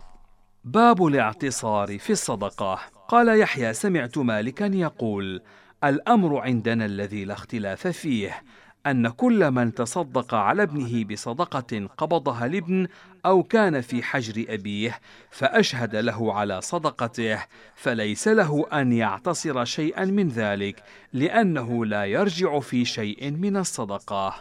[0.64, 2.78] باب الاعتصار في الصدقة.
[3.08, 5.42] قال يحيى سمعت مالكا يقول
[5.84, 8.42] الأمر عندنا الذي لا اختلاف فيه.
[8.86, 12.86] أن كل من تصدق على ابنه بصدقة قبضها الابن
[13.26, 15.00] أو كان في حجر أبيه
[15.30, 17.38] فأشهد له على صدقته
[17.74, 24.34] فليس له أن يعتصر شيئا من ذلك لأنه لا يرجع في شيء من الصدقة.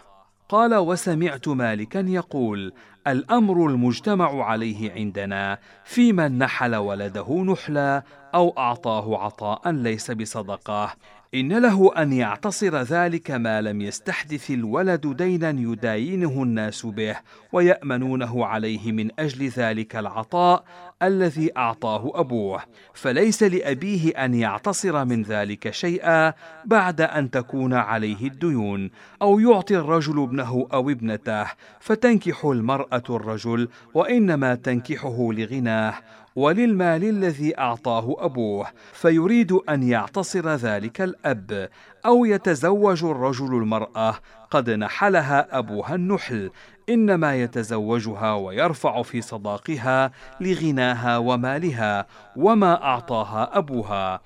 [0.49, 2.73] قال وسمعت مالكا يقول:
[3.07, 8.03] الأمر المجتمع عليه عندنا في من نحل ولده نحلا
[8.35, 10.93] أو أعطاه عطاء ليس بصدقة
[11.35, 17.15] إن له أن يعتصر ذلك ما لم يستحدث الولد دينا يداينه الناس به
[17.51, 20.63] ويأمنونه عليه من أجل ذلك العطاء
[21.03, 22.61] الذي أعطاه أبوه،
[22.93, 26.33] فليس لأبيه أن يعتصر من ذلك شيئا
[26.65, 28.89] بعد أن تكون عليه الديون،
[29.21, 31.45] أو يعطي الرجل ابنه أو ابنته،
[31.79, 35.93] فتنكح المرأة الرجل وإنما تنكحه لغناه،
[36.39, 41.69] وللمال الذي أعطاه أبوه فيريد أن يعتصر ذلك الأب
[42.05, 44.15] أو يتزوج الرجل المرأة.
[44.51, 46.51] قد نحلها أبوها النحل
[46.89, 50.11] إنما يتزوجها ويرفع في صداقها
[50.41, 54.21] لغناها ومالها وما أعطاها أبوها.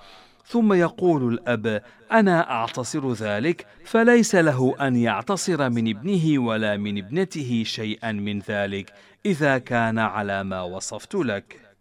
[0.45, 7.64] ثم يقول الأب أنا أعتصر ذلك فليس له أن يعتصر من ابنه ولا من ابنته
[7.66, 8.93] شيئا من ذلك
[9.26, 11.73] إذا كان على ما وصفت لك.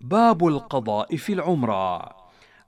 [0.00, 2.10] باب القضاء في العمرة.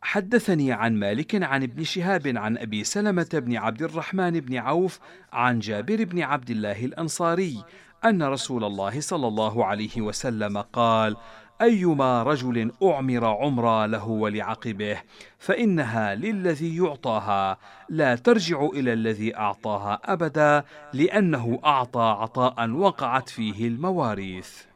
[0.02, 5.00] حدثني عن مالك عن ابن شهاب عن أبي سلمة بن عبد الرحمن بن عوف
[5.32, 7.64] عن جابر بن عبد الله الأنصاري
[8.04, 11.16] أن رسول الله صلى الله عليه وسلم قال
[11.62, 14.96] أيما رجل أعمر عمرا له ولعقبه
[15.38, 17.58] فإنها للذي يعطاها
[17.88, 24.71] لا ترجع إلى الذي أعطاها أبدا لأنه أعطى عطاء وقعت فيه المواريث.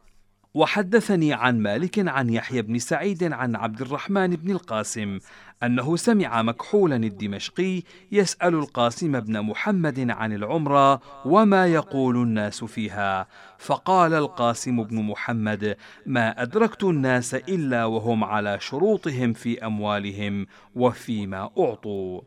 [0.57, 5.19] وحدثني عن مالك عن يحيى بن سعيد عن عبد الرحمن بن القاسم
[5.63, 13.27] أنه سمع مكحولا الدمشقي يسأل القاسم بن محمد عن العمرة وما يقول الناس فيها.
[13.57, 22.21] فقال القاسم بن محمد ما أدركت الناس إلا وهم على شروطهم في أموالهم وفيما أعطوا.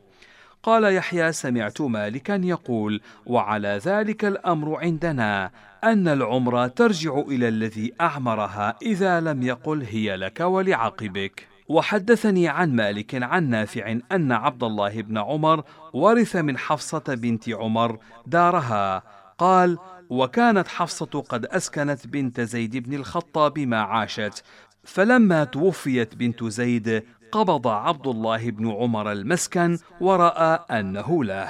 [0.63, 5.51] قال يحيى سمعت مالكا يقول وعلى ذلك الأمر عندنا
[5.83, 11.47] أن العمر ترجع إلى الذي أعمرها إذا لم يقل هي لك ولعقبك.
[11.67, 17.97] وحدثني عن مالك عن نافع أن عبد الله بن عمر ورث من حفصة بنت عمر
[18.27, 19.03] دارها.
[19.37, 19.77] قال
[20.09, 24.43] وكانت حفصة قد أسكنت بنت زيد بن الخطاب ما عاشت
[24.83, 31.49] فلما توفيت بنت زيد قبض عبد الله بن عمر المسكن وراى أنه له.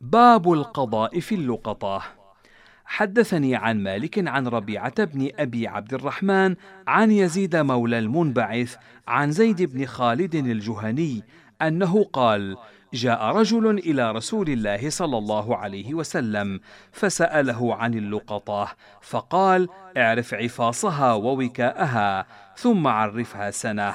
[0.00, 2.02] باب القضاء في اللقطة.
[2.84, 6.56] حدثني عن مالك عن ربيعة بن أبي عبد الرحمن
[6.86, 8.76] عن يزيد مولى المنبعث
[9.08, 11.22] عن زيد بن خالد الجهني
[11.62, 12.56] أنه قال
[12.94, 16.60] جاء رجل إلى رسول الله صلى الله عليه وسلم
[16.92, 18.68] فسأله عن اللقطة
[19.02, 22.26] فقال اعرف عفاصها ووكاءها
[22.56, 23.94] ثم عرفها سنة.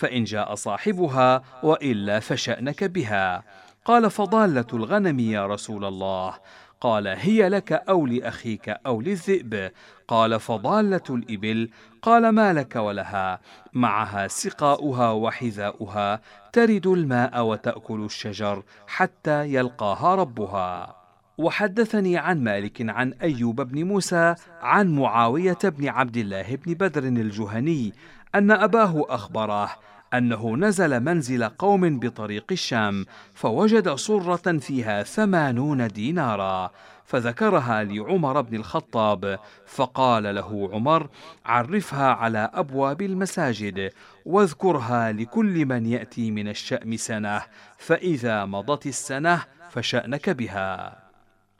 [0.00, 3.42] فإن جاء صاحبها وإلا فشأنك بها.
[3.84, 6.34] قال فضالة الغنم يا رسول الله.
[6.80, 9.70] قال هي لك أو لأخيك أو للذئب.
[10.08, 11.70] قال فضالة الإبل.
[12.02, 13.40] قال ما لك ولها؟
[13.72, 16.20] معها سقاؤها وحذاؤها.
[16.52, 20.96] ترد الماء وتأكل الشجر حتى يلقاها ربها.
[21.38, 27.92] وحدثني عن مالك عن أيوب بن موسى عن معاوية بن عبد الله بن بدر الجهني
[28.34, 29.70] أن أباه أخبره
[30.14, 36.70] أنه نزل منزل قوم بطريق الشام فوجد صرة فيها ثمانون دينارا.
[37.10, 41.08] فذكرها لعمر بن الخطاب فقال له عمر
[41.46, 43.90] عرفها على أبواب المساجد
[44.24, 47.42] واذكرها لكل من يأتي من الشأم سنة
[47.78, 50.98] فإذا مضت السنة فشأنك بها.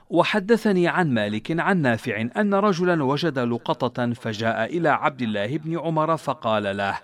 [0.09, 6.17] وحدثني عن مالك عن نافع أن رجلا وجد لقطة فجاء إلى عبد الله بن عمر
[6.17, 6.99] فقال له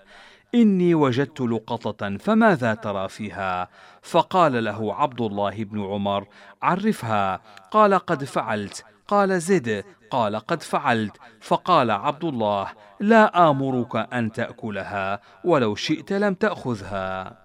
[0.54, 3.68] إني وجدت لقطة فماذا ترى فيها؟
[4.02, 6.26] فقال له عبد الله بن عمر:
[6.62, 7.40] عرفها،
[7.70, 12.68] قال قد فعلت، قال زد، قال قد فعلت، فقال عبد الله:
[13.00, 17.38] لا آمرك أن تأكلها، ولو شئت لم تأخذها.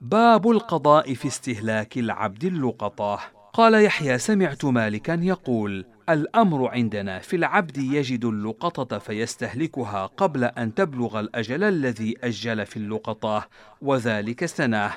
[0.00, 3.20] باب القضاء في استهلاك العبد اللقطة.
[3.52, 11.20] قال يحيى سمعت مالكا يقول: الأمر عندنا في العبد يجد اللقطة فيستهلكها قبل أن تبلغ
[11.20, 13.48] الأجل الذي أجل في اللقطة
[13.82, 14.92] وذلك سنة.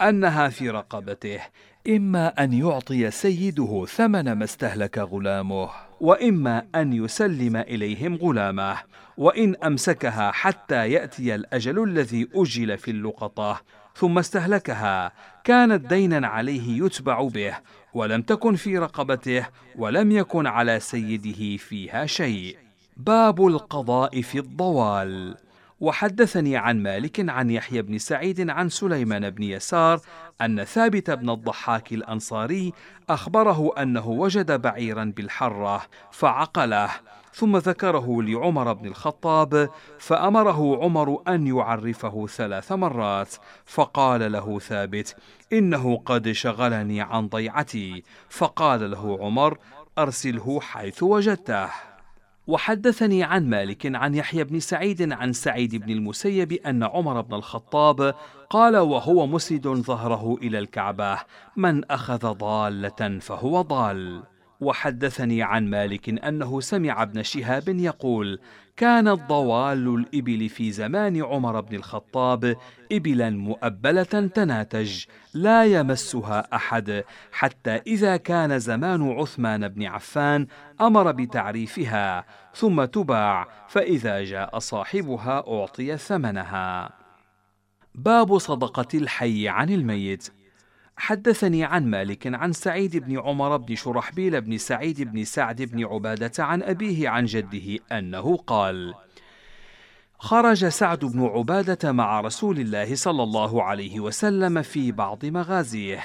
[0.00, 1.40] أنها في رقبته
[1.88, 8.78] إما أن يعطي سيده ثمن ما استهلك غلامه وإما أن يسلم إليهم غلامه
[9.16, 13.60] وإن أمسكها حتى يأتي الأجل الذي أجل في اللقطة
[13.94, 15.12] ثم استهلكها.
[15.44, 17.54] كانت دينا عليه يتبع به
[17.96, 22.56] ولم تكن في رقبته ولم يكن على سيده فيها شيء.
[22.96, 25.36] باب القضاء في الضوال.
[25.80, 30.00] وحدثني عن مالك عن يحيى بن سعيد عن سليمان بن يسار
[30.40, 32.72] أن ثابت بن الضحاك الأنصاري
[33.10, 35.82] أخبره أنه وجد بعيرا بالحرة
[36.12, 36.90] فعقله.
[37.36, 43.34] ثم ذكره لعمر بن الخطاب فأمره عمر أن يعرفه ثلاث مرات
[43.64, 45.16] فقال له ثابت
[45.52, 48.02] إنه قد شغلني عن ضيعتي.
[48.28, 49.58] فقال له عمر
[49.98, 51.68] أرسله حيث وجدته.
[52.46, 58.14] وحدثني عن مالك عن يحيى بن سعيد عن سعيد بن المسيب أن عمر بن الخطاب
[58.50, 61.18] قال وهو مسند ظهره إلى الكعبة
[61.56, 64.35] من أخذ ضالة فهو ضال.
[64.60, 68.40] وحدثني عن مالك أنه سمع ابن شهاب يقول
[68.76, 72.56] كانت ضوال الإبل في زمان عمر بن الخطاب
[72.92, 74.02] ابلا مؤبلة
[74.34, 75.04] تناتج
[75.34, 80.46] لا يمسها أحد حتى إذا كان زمان عثمان بن عفان
[80.80, 86.90] أمر بتعريفها ثم تباع فإذا جاء صاحبها أعطي ثمنها.
[87.94, 90.35] باب صدقة الحي عن الميت.
[90.96, 96.44] حدثني عن مالك عن سعيد بن عمر بن شرحبيل بن سعيد بن سعد بن عبادة
[96.44, 98.94] عن أبيه عن جده أنه قال:
[100.18, 106.02] خرج سعد بن عبادة مع رسول الله صلى الله عليه وسلم في بعض مغازيه،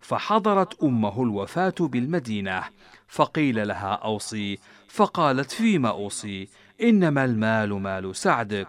[0.00, 2.62] فحضرت أمه الوفاة بالمدينة،
[3.08, 6.48] فقيل لها أوصي، فقالت فيما أوصي؟
[6.82, 8.66] إنما المال مال سعد،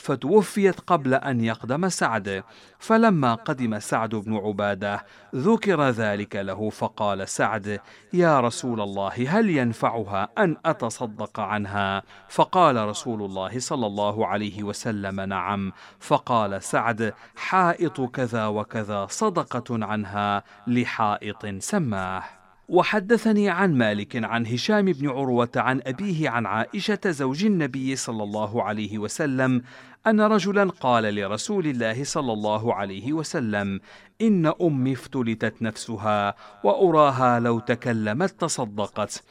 [0.00, 2.44] فتوفيت قبل أن يقدم سعد
[2.78, 7.80] فلما قدم سعد بن عبادة ذكر ذلك له فقال سعد
[8.12, 15.20] يا رسول الله هل ينفعها أن أتصدق عنها؟ فقال رسول الله صلى الله عليه وسلم
[15.20, 15.72] نعم.
[15.98, 22.39] فقال سعد حائط كذا وكذا صدقة عنها لحائط سماه.
[22.70, 28.62] وحدثني عن مالك عن هشام بن عروة عن أبيه عن عائشة زوج النبي صلى الله
[28.62, 29.62] عليه وسلم
[30.06, 33.80] أن رجلا قال لرسول الله صلى الله عليه وسلم
[34.20, 39.22] إن أمي افتلتت نفسها وأراها لو تكلمت تصدقت.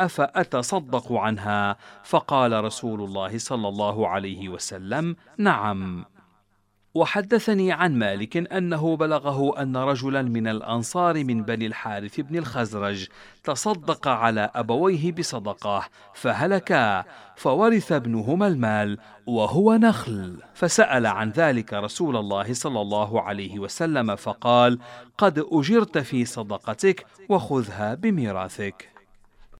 [0.00, 6.04] أفأتصدق عنها؟ فقال رسول الله صلى الله عليه وسلم نعم.
[6.94, 13.06] وحدثني عن مالك أنه بلغه أن رجلا من الأنصار من بني الحارث بن الخزرج
[13.44, 17.04] تصدق على أبويه بصدقة فهلكا
[17.36, 20.42] فورث ابنهما المال وهو نخل.
[20.54, 24.78] فسأل عن ذلك رسول الله صلى الله عليه وسلم فقال
[25.18, 28.99] قد أجرت في صدقتك وخذها بميراثك.